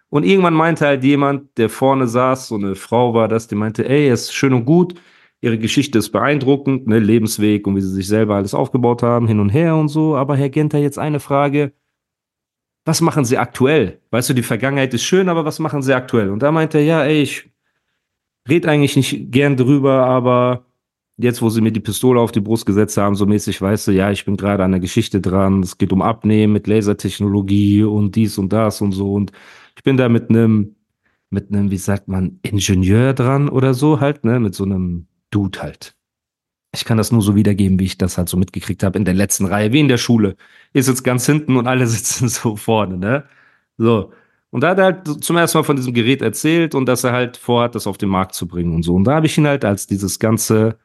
Und 0.09 0.23
irgendwann 0.25 0.55
meinte 0.55 0.85
halt 0.85 1.03
jemand, 1.03 1.57
der 1.57 1.69
vorne 1.69 2.07
saß, 2.07 2.47
so 2.47 2.55
eine 2.55 2.75
Frau 2.75 3.13
war 3.13 3.27
das, 3.27 3.47
die 3.47 3.55
meinte, 3.55 3.87
ey, 3.87 4.09
es 4.09 4.23
ist 4.23 4.33
schön 4.33 4.53
und 4.53 4.65
gut, 4.65 4.95
ihre 5.41 5.57
Geschichte 5.57 5.99
ist 5.99 6.11
beeindruckend, 6.11 6.87
ne, 6.87 6.99
Lebensweg 6.99 7.67
und 7.67 7.75
wie 7.75 7.81
sie 7.81 7.91
sich 7.93 8.07
selber 8.07 8.35
alles 8.35 8.53
aufgebaut 8.53 9.03
haben, 9.03 9.27
hin 9.27 9.39
und 9.39 9.49
her 9.49 9.75
und 9.75 9.89
so. 9.89 10.15
Aber 10.15 10.35
Herr 10.35 10.49
Genter, 10.49 10.79
jetzt 10.79 10.99
eine 10.99 11.19
Frage. 11.19 11.73
Was 12.85 13.01
machen 13.01 13.23
Sie 13.25 13.37
aktuell? 13.37 14.01
Weißt 14.09 14.29
du, 14.29 14.33
die 14.33 14.41
Vergangenheit 14.41 14.93
ist 14.93 15.03
schön, 15.03 15.29
aber 15.29 15.45
was 15.45 15.59
machen 15.59 15.83
Sie 15.83 15.93
aktuell? 15.93 16.31
Und 16.31 16.41
da 16.41 16.51
meinte 16.51 16.79
er, 16.79 16.83
ja, 16.83 17.03
ey, 17.03 17.21
ich 17.21 17.49
red 18.49 18.65
eigentlich 18.65 18.95
nicht 18.95 19.31
gern 19.31 19.57
drüber, 19.57 20.05
aber 20.05 20.65
jetzt, 21.17 21.41
wo 21.41 21.49
sie 21.49 21.61
mir 21.61 21.71
die 21.71 21.81
Pistole 21.81 22.19
auf 22.19 22.31
die 22.31 22.39
Brust 22.39 22.65
gesetzt 22.65 22.97
haben, 22.97 23.15
so 23.15 23.25
mäßig, 23.25 23.61
weißt 23.61 23.87
du, 23.89 23.91
ja, 23.91 24.09
ich 24.09 24.25
bin 24.25 24.37
gerade 24.37 24.63
an 24.63 24.71
der 24.71 24.79
Geschichte 24.79 25.21
dran, 25.21 25.61
es 25.61 25.77
geht 25.77 25.91
um 25.91 26.01
Abnehmen 26.01 26.53
mit 26.53 26.67
Lasertechnologie 26.67 27.83
und 27.83 28.15
dies 28.15 28.37
und 28.37 28.53
das 28.53 28.81
und 28.81 28.93
so 28.93 29.13
und 29.13 29.31
ich 29.79 29.83
bin 29.83 29.95
da 29.95 30.09
mit 30.09 30.29
einem, 30.29 30.75
mit 31.29 31.53
einem, 31.53 31.71
wie 31.71 31.77
sagt 31.77 32.09
man, 32.09 32.41
Ingenieur 32.43 33.13
dran 33.13 33.47
oder 33.47 33.73
so 33.73 34.01
halt, 34.01 34.25
ne, 34.25 34.37
mit 34.41 34.53
so 34.53 34.65
einem 34.65 35.07
Dude 35.31 35.61
halt. 35.61 35.95
Ich 36.73 36.83
kann 36.83 36.97
das 36.97 37.13
nur 37.13 37.21
so 37.21 37.33
wiedergeben, 37.33 37.79
wie 37.79 37.85
ich 37.85 37.97
das 37.97 38.17
halt 38.17 38.27
so 38.27 38.35
mitgekriegt 38.35 38.83
habe 38.83 38.99
in 38.99 39.05
der 39.05 39.13
letzten 39.13 39.45
Reihe, 39.45 39.71
wie 39.71 39.79
in 39.79 39.87
der 39.87 39.97
Schule. 39.97 40.35
Ist 40.73 40.89
jetzt 40.89 41.03
ganz 41.03 41.25
hinten 41.25 41.55
und 41.55 41.65
alle 41.65 41.87
sitzen 41.87 42.27
so 42.27 42.57
vorne, 42.57 42.97
ne? 42.97 43.23
So. 43.77 44.11
Und 44.49 44.61
da 44.63 44.71
hat 44.71 44.79
er 44.79 44.83
halt 44.83 45.23
zum 45.23 45.37
ersten 45.37 45.59
Mal 45.59 45.63
von 45.63 45.77
diesem 45.77 45.93
Gerät 45.93 46.21
erzählt 46.21 46.75
und 46.75 46.85
dass 46.85 47.05
er 47.05 47.13
halt 47.13 47.37
vorhat, 47.37 47.73
das 47.73 47.87
auf 47.87 47.97
den 47.97 48.09
Markt 48.09 48.35
zu 48.35 48.49
bringen 48.49 48.75
und 48.75 48.83
so. 48.83 48.95
Und 48.95 49.05
da 49.05 49.15
habe 49.15 49.27
ich 49.27 49.37
ihn 49.37 49.47
halt, 49.47 49.63
als 49.63 49.87
dieses 49.87 50.19
ganze 50.19 50.77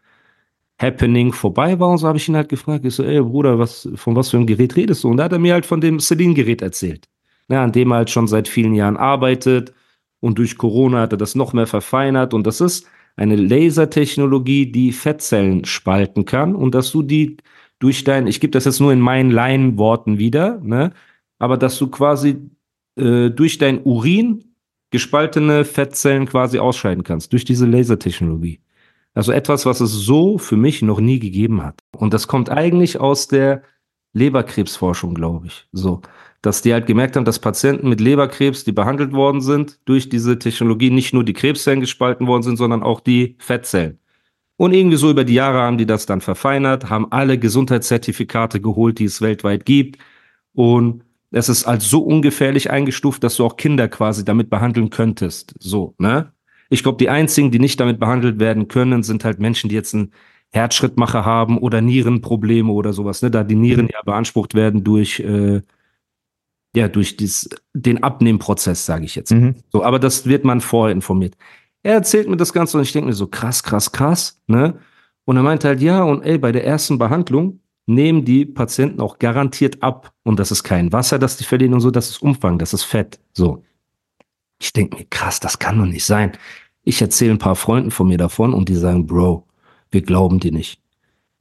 Happening 0.80 1.32
vorbei 1.32 1.80
war 1.80 1.88
und 1.90 1.98
so, 1.98 2.06
habe 2.06 2.18
ich 2.18 2.28
ihn 2.28 2.36
halt 2.36 2.48
gefragt, 2.48 2.84
ich 2.84 2.94
so, 2.94 3.02
ey 3.02 3.20
Bruder, 3.20 3.58
was, 3.58 3.88
von 3.96 4.14
was 4.14 4.30
für 4.30 4.36
einem 4.36 4.46
Gerät 4.46 4.76
redest 4.76 5.02
du? 5.02 5.08
Und 5.08 5.16
da 5.16 5.24
hat 5.24 5.32
er 5.32 5.40
mir 5.40 5.54
halt 5.54 5.66
von 5.66 5.80
dem 5.80 5.98
Celine-Gerät 5.98 6.62
erzählt, 6.62 7.08
ne, 7.48 7.60
an 7.60 7.72
dem 7.72 7.92
er 7.92 7.98
halt 7.98 8.10
schon 8.10 8.26
seit 8.26 8.48
vielen 8.48 8.74
Jahren 8.74 8.96
arbeitet 8.96 9.74
und 10.20 10.38
durch 10.38 10.56
Corona 10.56 11.02
hat 11.02 11.12
er 11.12 11.18
das 11.18 11.34
noch 11.34 11.52
mehr 11.52 11.66
verfeinert 11.66 12.34
und 12.34 12.46
das 12.46 12.60
ist 12.60 12.86
eine 13.16 13.36
Lasertechnologie, 13.36 14.72
die 14.72 14.92
Fettzellen 14.92 15.64
spalten 15.64 16.24
kann 16.24 16.54
und 16.54 16.74
dass 16.74 16.90
du 16.90 17.02
die 17.02 17.36
durch 17.78 18.04
dein, 18.04 18.26
ich 18.26 18.40
gebe 18.40 18.50
das 18.50 18.64
jetzt 18.64 18.80
nur 18.80 18.92
in 18.92 19.00
meinen 19.00 19.30
Laienworten 19.30 20.18
wieder, 20.18 20.60
ne, 20.62 20.92
aber 21.38 21.56
dass 21.56 21.78
du 21.78 21.88
quasi 21.88 22.50
äh, 22.96 23.30
durch 23.30 23.58
dein 23.58 23.82
Urin 23.82 24.54
gespaltene 24.90 25.64
Fettzellen 25.64 26.26
quasi 26.26 26.58
ausscheiden 26.58 27.02
kannst, 27.02 27.32
durch 27.32 27.44
diese 27.44 27.66
Lasertechnologie. 27.66 28.60
Also 29.12 29.32
etwas, 29.32 29.66
was 29.66 29.80
es 29.80 29.92
so 29.92 30.38
für 30.38 30.56
mich 30.56 30.82
noch 30.82 31.00
nie 31.00 31.18
gegeben 31.18 31.62
hat. 31.62 31.80
Und 31.96 32.14
das 32.14 32.26
kommt 32.26 32.50
eigentlich 32.50 33.00
aus 33.00 33.28
der 33.28 33.62
Leberkrebsforschung, 34.14 35.14
glaube 35.14 35.48
ich. 35.48 35.66
So, 35.72 36.00
dass 36.40 36.62
die 36.62 36.72
halt 36.72 36.86
gemerkt 36.86 37.16
haben, 37.16 37.24
dass 37.24 37.38
Patienten 37.38 37.88
mit 37.88 38.00
Leberkrebs, 38.00 38.64
die 38.64 38.72
behandelt 38.72 39.12
worden 39.12 39.40
sind, 39.40 39.78
durch 39.84 40.08
diese 40.08 40.38
Technologie 40.38 40.90
nicht 40.90 41.12
nur 41.12 41.24
die 41.24 41.32
Krebszellen 41.32 41.80
gespalten 41.80 42.26
worden 42.26 42.42
sind, 42.42 42.56
sondern 42.56 42.82
auch 42.82 43.00
die 43.00 43.36
Fettzellen. 43.38 43.98
Und 44.56 44.72
irgendwie 44.72 44.96
so 44.96 45.10
über 45.10 45.24
die 45.24 45.34
Jahre 45.34 45.58
haben 45.58 45.78
die 45.78 45.86
das 45.86 46.06
dann 46.06 46.20
verfeinert, 46.20 46.88
haben 46.88 47.10
alle 47.10 47.38
Gesundheitszertifikate 47.38 48.60
geholt, 48.60 48.98
die 48.98 49.04
es 49.04 49.20
weltweit 49.20 49.66
gibt. 49.66 49.98
Und 50.52 51.02
es 51.32 51.48
ist 51.48 51.64
als 51.64 51.90
so 51.90 52.02
ungefährlich 52.02 52.70
eingestuft, 52.70 53.24
dass 53.24 53.36
du 53.36 53.44
auch 53.44 53.56
Kinder 53.56 53.88
quasi 53.88 54.24
damit 54.24 54.50
behandeln 54.50 54.90
könntest. 54.90 55.54
So, 55.58 55.94
ne? 55.98 56.32
Ich 56.70 56.82
glaube, 56.82 56.98
die 56.98 57.08
einzigen, 57.08 57.50
die 57.50 57.58
nicht 57.58 57.80
damit 57.80 57.98
behandelt 57.98 58.38
werden 58.38 58.68
können, 58.68 59.02
sind 59.02 59.24
halt 59.24 59.40
Menschen, 59.40 59.68
die 59.68 59.74
jetzt 59.74 59.94
einen 59.94 60.12
Herzschrittmacher 60.54 61.24
haben 61.24 61.58
oder 61.58 61.80
Nierenprobleme 61.80 62.70
oder 62.72 62.92
sowas, 62.92 63.22
ne? 63.22 63.30
Da 63.30 63.42
die 63.42 63.56
Nieren 63.56 63.88
ja 63.92 64.00
beansprucht 64.04 64.54
werden 64.54 64.84
durch, 64.84 65.18
äh, 65.20 65.62
ja, 66.76 66.88
durch 66.88 67.16
dies, 67.16 67.48
den 67.72 68.02
Abnehmprozess, 68.02 68.86
sage 68.86 69.04
ich 69.04 69.16
jetzt. 69.16 69.32
Mhm. 69.32 69.56
So, 69.72 69.82
aber 69.82 69.98
das 69.98 70.26
wird 70.26 70.44
man 70.44 70.60
vorher 70.60 70.92
informiert. 70.92 71.36
Er 71.82 71.94
erzählt 71.94 72.28
mir 72.28 72.36
das 72.36 72.52
Ganze 72.52 72.78
und 72.78 72.84
ich 72.84 72.92
denke 72.92 73.08
mir 73.08 73.14
so, 73.14 73.26
krass, 73.26 73.62
krass, 73.62 73.90
krass, 73.90 74.40
ne? 74.46 74.78
Und 75.24 75.36
er 75.36 75.42
meinte 75.42 75.68
halt, 75.68 75.80
ja, 75.80 76.02
und 76.04 76.22
ey, 76.22 76.38
bei 76.38 76.52
der 76.52 76.64
ersten 76.64 76.98
Behandlung 76.98 77.60
nehmen 77.86 78.24
die 78.24 78.44
Patienten 78.44 79.00
auch 79.00 79.18
garantiert 79.18 79.82
ab. 79.82 80.12
Und 80.22 80.38
das 80.38 80.52
ist 80.52 80.62
kein 80.62 80.92
Wasser, 80.92 81.18
das 81.18 81.36
die 81.36 81.44
verlieren 81.44 81.74
und 81.74 81.80
so, 81.80 81.90
das 81.90 82.10
ist 82.10 82.22
Umfang, 82.22 82.58
das 82.58 82.74
ist 82.74 82.84
Fett. 82.84 83.18
So. 83.32 83.64
Ich 84.60 84.72
denke 84.72 84.98
mir, 84.98 85.04
krass, 85.10 85.40
das 85.40 85.58
kann 85.58 85.78
doch 85.78 85.86
nicht 85.86 86.04
sein. 86.04 86.32
Ich 86.84 87.00
erzähle 87.02 87.32
ein 87.32 87.38
paar 87.38 87.56
Freunden 87.56 87.90
von 87.90 88.06
mir 88.06 88.18
davon 88.18 88.54
und 88.54 88.68
die 88.68 88.76
sagen, 88.76 89.06
Bro, 89.06 89.43
wir 89.94 90.02
glauben 90.02 90.40
dir 90.40 90.52
nicht. 90.52 90.80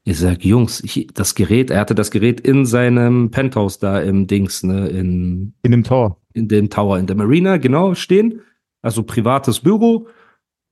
Ich 0.05 0.19
sag, 0.19 0.43
Jungs, 0.43 0.81
ich, 0.83 1.07
das 1.13 1.33
Gerät, 1.33 1.69
er 1.71 1.79
hatte 1.79 1.95
das 1.95 2.11
Gerät 2.11 2.41
in 2.41 2.65
seinem 2.65 3.31
Penthouse 3.31 3.79
da 3.79 4.01
im 4.01 4.27
Dings, 4.27 4.63
ne, 4.63 4.87
in, 4.89 5.53
In 5.63 5.71
dem 5.71 5.83
Tor. 5.83 6.17
in 6.33 6.47
dem 6.47 6.69
Tower, 6.69 6.99
in 6.99 7.07
der 7.07 7.15
Marina, 7.15 7.57
genau, 7.57 7.95
stehen. 7.95 8.41
Also 8.81 9.03
privates 9.03 9.61
Büro. 9.61 10.07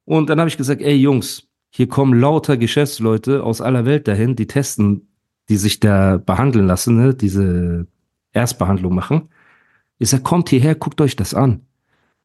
Und 0.05 0.29
dann 0.29 0.39
habe 0.39 0.49
ich 0.49 0.57
gesagt, 0.57 0.81
ey 0.81 0.95
Jungs, 0.95 1.47
hier 1.69 1.87
kommen 1.87 2.19
lauter 2.19 2.57
Geschäftsleute 2.57 3.43
aus 3.43 3.61
aller 3.61 3.85
Welt 3.85 4.07
dahin, 4.07 4.35
die 4.35 4.47
testen, 4.47 5.07
die 5.47 5.55
sich 5.55 5.79
da 5.79 6.17
behandeln 6.17 6.67
lassen, 6.67 6.97
ne, 6.97 7.13
diese 7.13 7.87
Erstbehandlung 8.33 8.93
machen. 8.93 9.29
Ich 9.97 10.09
sag, 10.09 10.23
kommt 10.23 10.49
hierher, 10.49 10.75
guckt 10.75 10.99
euch 10.99 11.15
das 11.15 11.33
an. 11.33 11.61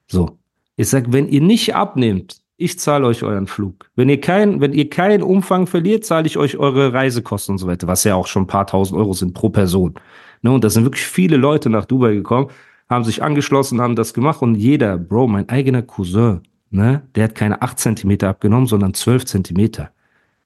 So. 0.09 0.39
Ich 0.77 0.89
sag, 0.89 1.13
wenn 1.13 1.29
ihr 1.29 1.41
nicht 1.41 1.75
abnehmt, 1.75 2.43
ich 2.57 2.79
zahle 2.79 3.07
euch 3.07 3.23
euren 3.23 3.47
Flug. 3.47 3.91
Wenn 3.97 4.09
ihr 4.09 4.21
kein, 4.21 4.61
wenn 4.61 4.73
ihr 4.73 4.89
keinen 4.89 5.23
Umfang 5.23 5.67
verliert, 5.67 6.05
zahle 6.05 6.27
ich 6.27 6.39
euch 6.39 6.57
eure 6.57 6.93
Reisekosten 6.93 7.55
und 7.55 7.59
so 7.59 7.67
weiter, 7.67 7.87
was 7.87 8.05
ja 8.05 8.15
auch 8.15 8.27
schon 8.27 8.45
ein 8.45 8.47
paar 8.47 8.67
tausend 8.67 8.99
Euro 8.99 9.13
sind 9.13 9.35
pro 9.35 9.51
Person. 9.51 9.95
Ne, 10.43 10.51
und 10.51 10.65
da 10.65 10.71
sind 10.71 10.85
wirklich 10.85 11.05
viele 11.05 11.37
Leute 11.37 11.71
nach 11.71 11.85
Dubai 11.85 12.15
gekommen, 12.15 12.49
haben 12.89 13.05
sich 13.05 13.23
angeschlossen, 13.23 13.81
haben 13.81 13.97
das 13.97 14.15
gemacht 14.15 14.43
und 14.43 14.55
jeder, 14.55 14.97
Bro, 14.97 15.29
mein 15.29 15.49
eigener 15.49 15.83
Cousin, 15.83 16.43
ne, 16.71 17.03
der 17.15 17.25
hat 17.25 17.35
keine 17.35 17.61
8 17.63 17.79
Zentimeter 17.79 18.29
abgenommen, 18.29 18.67
sondern 18.67 18.95
12 18.95 19.27
Zentimeter. 19.27 19.91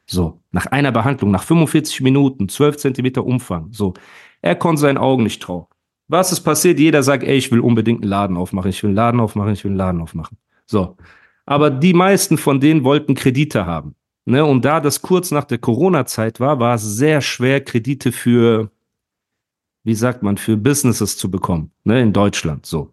So, 0.06 0.40
nach 0.50 0.66
einer 0.66 0.90
Behandlung, 0.90 1.30
nach 1.30 1.44
45 1.44 2.00
Minuten, 2.00 2.48
12 2.48 2.76
Zentimeter 2.78 3.24
Umfang. 3.24 3.68
So, 3.70 3.94
er 4.42 4.56
konnte 4.56 4.80
seinen 4.80 4.98
Augen 4.98 5.22
nicht 5.22 5.42
trauen. 5.42 5.66
Was 6.08 6.32
ist 6.32 6.40
passiert? 6.40 6.80
Jeder 6.80 7.04
sagt, 7.04 7.22
ey, 7.22 7.36
ich 7.36 7.52
will 7.52 7.60
unbedingt 7.60 8.02
einen 8.02 8.10
Laden 8.10 8.36
aufmachen, 8.36 8.70
ich 8.70 8.82
will 8.82 8.88
einen 8.88 8.96
Laden 8.96 9.20
aufmachen, 9.20 9.52
ich 9.52 9.62
will 9.62 9.70
einen 9.70 9.78
Laden 9.78 10.00
aufmachen. 10.00 10.36
So. 10.66 10.96
Aber 11.46 11.70
die 11.70 11.94
meisten 11.94 12.38
von 12.38 12.60
denen 12.60 12.84
wollten 12.84 13.14
Kredite 13.14 13.66
haben. 13.66 13.94
Ne? 14.24 14.44
Und 14.44 14.64
da 14.64 14.80
das 14.80 15.02
kurz 15.02 15.30
nach 15.30 15.44
der 15.44 15.58
Corona-Zeit 15.58 16.40
war, 16.40 16.60
war 16.60 16.74
es 16.74 16.82
sehr 16.82 17.20
schwer, 17.20 17.60
Kredite 17.60 18.12
für, 18.12 18.70
wie 19.84 19.94
sagt 19.94 20.22
man, 20.22 20.36
für 20.36 20.56
Businesses 20.56 21.16
zu 21.16 21.30
bekommen. 21.30 21.72
Ne? 21.84 22.00
In 22.00 22.12
Deutschland, 22.12 22.66
so. 22.66 22.92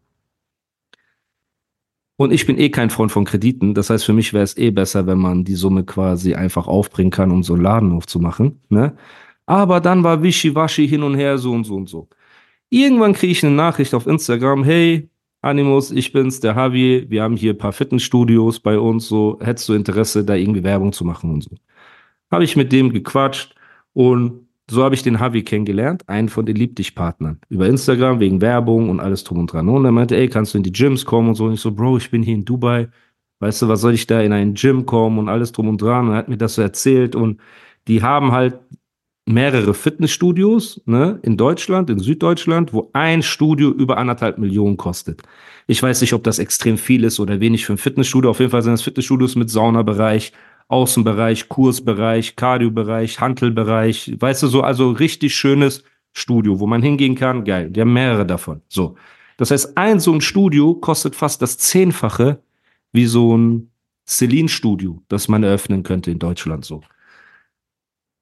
Und 2.20 2.32
ich 2.34 2.48
bin 2.48 2.58
eh 2.58 2.70
kein 2.70 2.90
Freund 2.90 3.12
von 3.12 3.26
Krediten. 3.26 3.76
Das 3.76 3.92
heißt, 3.92 4.04
für 4.04 4.14
mich 4.14 4.34
wäre 4.34 4.44
es 4.44 4.58
eh 4.58 4.72
besser, 4.72 5.06
wenn 5.06 5.20
man 5.20 5.44
die 5.44 5.54
Summe 5.54 5.84
quasi 5.84 6.34
einfach 6.34 6.68
aufbringen 6.68 7.12
kann, 7.12 7.32
um 7.32 7.44
so 7.44 7.54
einen 7.54 7.62
Laden 7.62 7.92
aufzumachen. 7.92 8.60
Ne? 8.70 8.98
Aber 9.46 9.80
dann 9.80 10.04
war 10.04 10.24
Wischiwaschi 10.24 10.88
hin 10.88 11.04
und 11.04 11.16
her, 11.16 11.38
so 11.38 11.52
und 11.54 11.66
so 11.66 11.76
und 11.76 11.88
so. 11.88 12.10
Irgendwann 12.70 13.14
kriege 13.14 13.32
ich 13.32 13.46
eine 13.46 13.56
Nachricht 13.56 13.94
auf 13.94 14.08
Instagram, 14.08 14.64
hey, 14.64 15.10
Animus, 15.48 15.92
ich 15.92 16.12
bin's, 16.12 16.40
der 16.40 16.56
Javi, 16.56 17.06
wir 17.10 17.24
haben 17.24 17.36
hier 17.36 17.54
ein 17.54 17.58
paar 17.58 17.74
Fitnessstudios 17.74 18.60
bei 18.60 18.78
uns, 18.78 19.08
so, 19.08 19.38
hättest 19.42 19.70
du 19.70 19.74
Interesse, 19.74 20.24
da 20.24 20.36
irgendwie 20.36 20.64
Werbung 20.64 20.94
zu 20.94 21.06
machen 21.06 21.32
und 21.32 21.44
so. 21.44 21.52
Habe 22.32 22.44
ich 22.44 22.56
mit 22.56 22.72
dem 22.72 22.92
gequatscht 22.92 23.56
und 23.94 24.48
so 24.70 24.84
habe 24.84 24.96
ich 24.96 25.04
den 25.04 25.16
Javi 25.16 25.44
kennengelernt, 25.44 26.04
einen 26.08 26.30
von 26.30 26.46
den 26.46 26.58
Lieb 26.58 26.76
dich 26.76 26.94
Partnern. 26.94 27.40
Über 27.50 27.68
Instagram, 27.68 28.20
wegen 28.20 28.42
Werbung 28.42 28.90
und 28.90 29.00
alles 29.00 29.24
drum 29.24 29.40
und 29.40 29.52
dran. 29.52 29.70
Und 29.70 29.86
er 29.86 29.94
meinte, 29.94 30.18
ey, 30.18 30.28
kannst 30.28 30.54
du 30.54 30.58
in 30.58 30.64
die 30.64 30.74
Gyms 30.74 31.06
kommen 31.06 31.30
und 31.30 31.36
so. 31.36 31.46
Und 31.46 31.54
ich 31.54 31.62
so, 31.62 31.72
Bro, 31.72 31.98
ich 31.98 32.12
bin 32.12 32.22
hier 32.22 32.36
in 32.36 32.44
Dubai. 32.44 32.90
Weißt 33.40 33.62
du, 33.62 33.68
was 33.70 33.82
soll 33.82 33.94
ich 33.94 34.08
da 34.08 34.20
in 34.22 34.34
ein 34.34 34.56
Gym 34.56 34.86
kommen 34.86 35.20
und 35.20 35.30
alles 35.30 35.54
drum 35.54 35.70
und 35.70 35.82
dran? 35.82 36.08
Und 36.08 36.14
er 36.14 36.18
hat 36.18 36.28
mir 36.28 36.38
das 36.38 36.56
so 36.56 36.62
erzählt 36.62 37.16
und 37.16 37.40
die 37.88 38.02
haben 38.04 38.32
halt 38.34 38.60
mehrere 39.28 39.74
Fitnessstudios 39.74 40.82
ne, 40.86 41.20
in 41.22 41.36
Deutschland, 41.36 41.90
in 41.90 42.00
Süddeutschland, 42.00 42.72
wo 42.72 42.90
ein 42.94 43.22
Studio 43.22 43.70
über 43.70 43.98
anderthalb 43.98 44.38
Millionen 44.38 44.78
kostet. 44.78 45.22
Ich 45.68 45.84
weiß 45.84 46.00
nicht, 46.02 46.14
ob 46.14 46.24
das 46.24 46.40
extrem 46.40 46.78
viel 46.78 47.04
ist 47.04 47.20
oder 47.20 47.42
wenig 47.42 47.66
für 47.66 47.74
ein 47.74 47.78
Fitnessstudio. 47.78 48.32
Auf 48.32 48.40
jeden 48.40 48.52
Fall 48.52 48.62
sind 48.62 48.72
das 48.72 48.84
Fitnessstudios 48.84 49.36
mit 49.36 49.50
Saunabereich, 49.50 50.32
Außenbereich, 50.70 51.50
Kursbereich, 51.50 52.38
Cardiobereich, 52.38 53.20
Hantelbereich. 53.20 54.16
Weißt 54.18 54.44
du, 54.44 54.48
so 54.48 54.62
also 54.62 54.92
richtig 54.92 55.36
schönes 55.36 55.84
Studio, 56.14 56.62
wo 56.62 56.68
man 56.68 56.82
hingehen 56.82 57.16
kann. 57.16 57.44
Geil. 57.44 57.70
Die 57.70 57.82
haben 57.82 57.94
mehrere 57.94 58.26
davon. 58.26 58.62
So. 58.70 58.96
Das 59.36 59.52
heißt, 59.52 59.78
ein 59.78 60.00
so 60.00 60.14
ein 60.14 60.22
Studio 60.22 60.74
kostet 60.74 61.16
fast 61.16 61.42
das 61.42 61.58
Zehnfache 61.58 62.42
wie 62.94 63.06
so 63.06 63.38
ein 63.38 63.72
Celine-Studio, 64.08 65.02
das 65.10 65.28
man 65.28 65.44
eröffnen 65.44 65.84
könnte 65.84 66.12
in 66.12 66.20
Deutschland 66.20 66.64
so 66.64 66.82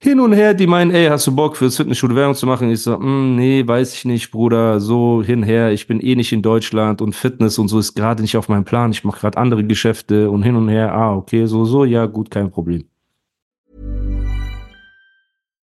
hin 0.06 0.20
und 0.20 0.34
her, 0.34 0.54
die 0.54 0.68
meinen, 0.68 0.91
ey, 0.91 1.08
hast 1.08 1.26
du 1.26 1.36
Bock 1.36 1.58
fürs 1.58 1.78
Fitnessstudio 1.78 2.15
Werbung 2.15 2.36
zu 2.36 2.46
machen? 2.46 2.70
Ich 2.70 2.84
so, 2.84 2.98
mm, 2.98 3.36
nee, 3.36 3.68
weiß 3.68 3.96
ich 3.96 4.06
nicht, 4.06 4.30
Bruder, 4.30 4.80
so 4.80 5.24
hinher, 5.24 5.72
ich 5.72 5.88
bin 5.88 6.00
eh 6.00 6.15
nicht 6.15 6.32
in 6.32 6.44
Deutschland 6.44 7.02
und 7.02 7.15
Fitness 7.15 7.58
und 7.58 7.70
so 7.70 7.80
ist 7.80 7.96
gerade 7.96 8.22
nicht 8.22 8.38
auf 8.38 8.48
meinem 8.48 8.65
Plan. 8.65 8.91
Ich 8.91 9.04
mache 9.04 9.20
gerade 9.20 9.38
andere 9.38 9.63
Geschäfte 9.63 10.30
und 10.30 10.44
hin 10.44 10.56
und 10.56 10.70
her, 10.70 10.94
ah, 10.94 11.15
okay, 11.15 11.48
so, 11.48 11.65
so, 11.65 11.86
ja, 11.86 12.06
gut, 12.06 12.30
kein 12.30 12.52
Problem. 12.52 12.86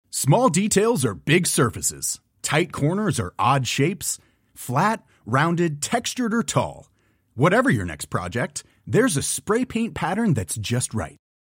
Small 0.10 0.50
details 0.50 1.06
are 1.06 1.14
big 1.14 1.46
surfaces. 1.46 2.20
Tight 2.42 2.72
corners 2.72 3.20
are 3.20 3.34
odd 3.38 3.68
shapes. 3.68 4.18
Flat, 4.56 5.04
rounded, 5.26 5.84
textured 5.84 6.34
or 6.34 6.42
tall. 6.42 6.90
Whatever 7.36 7.70
your 7.70 7.86
next 7.86 8.06
project, 8.10 8.64
there's 8.88 9.18
a 9.18 9.22
spray 9.22 9.66
paint 9.66 9.94
pattern 9.94 10.34
that's 10.34 10.56
just 10.56 10.94
right. 10.96 11.18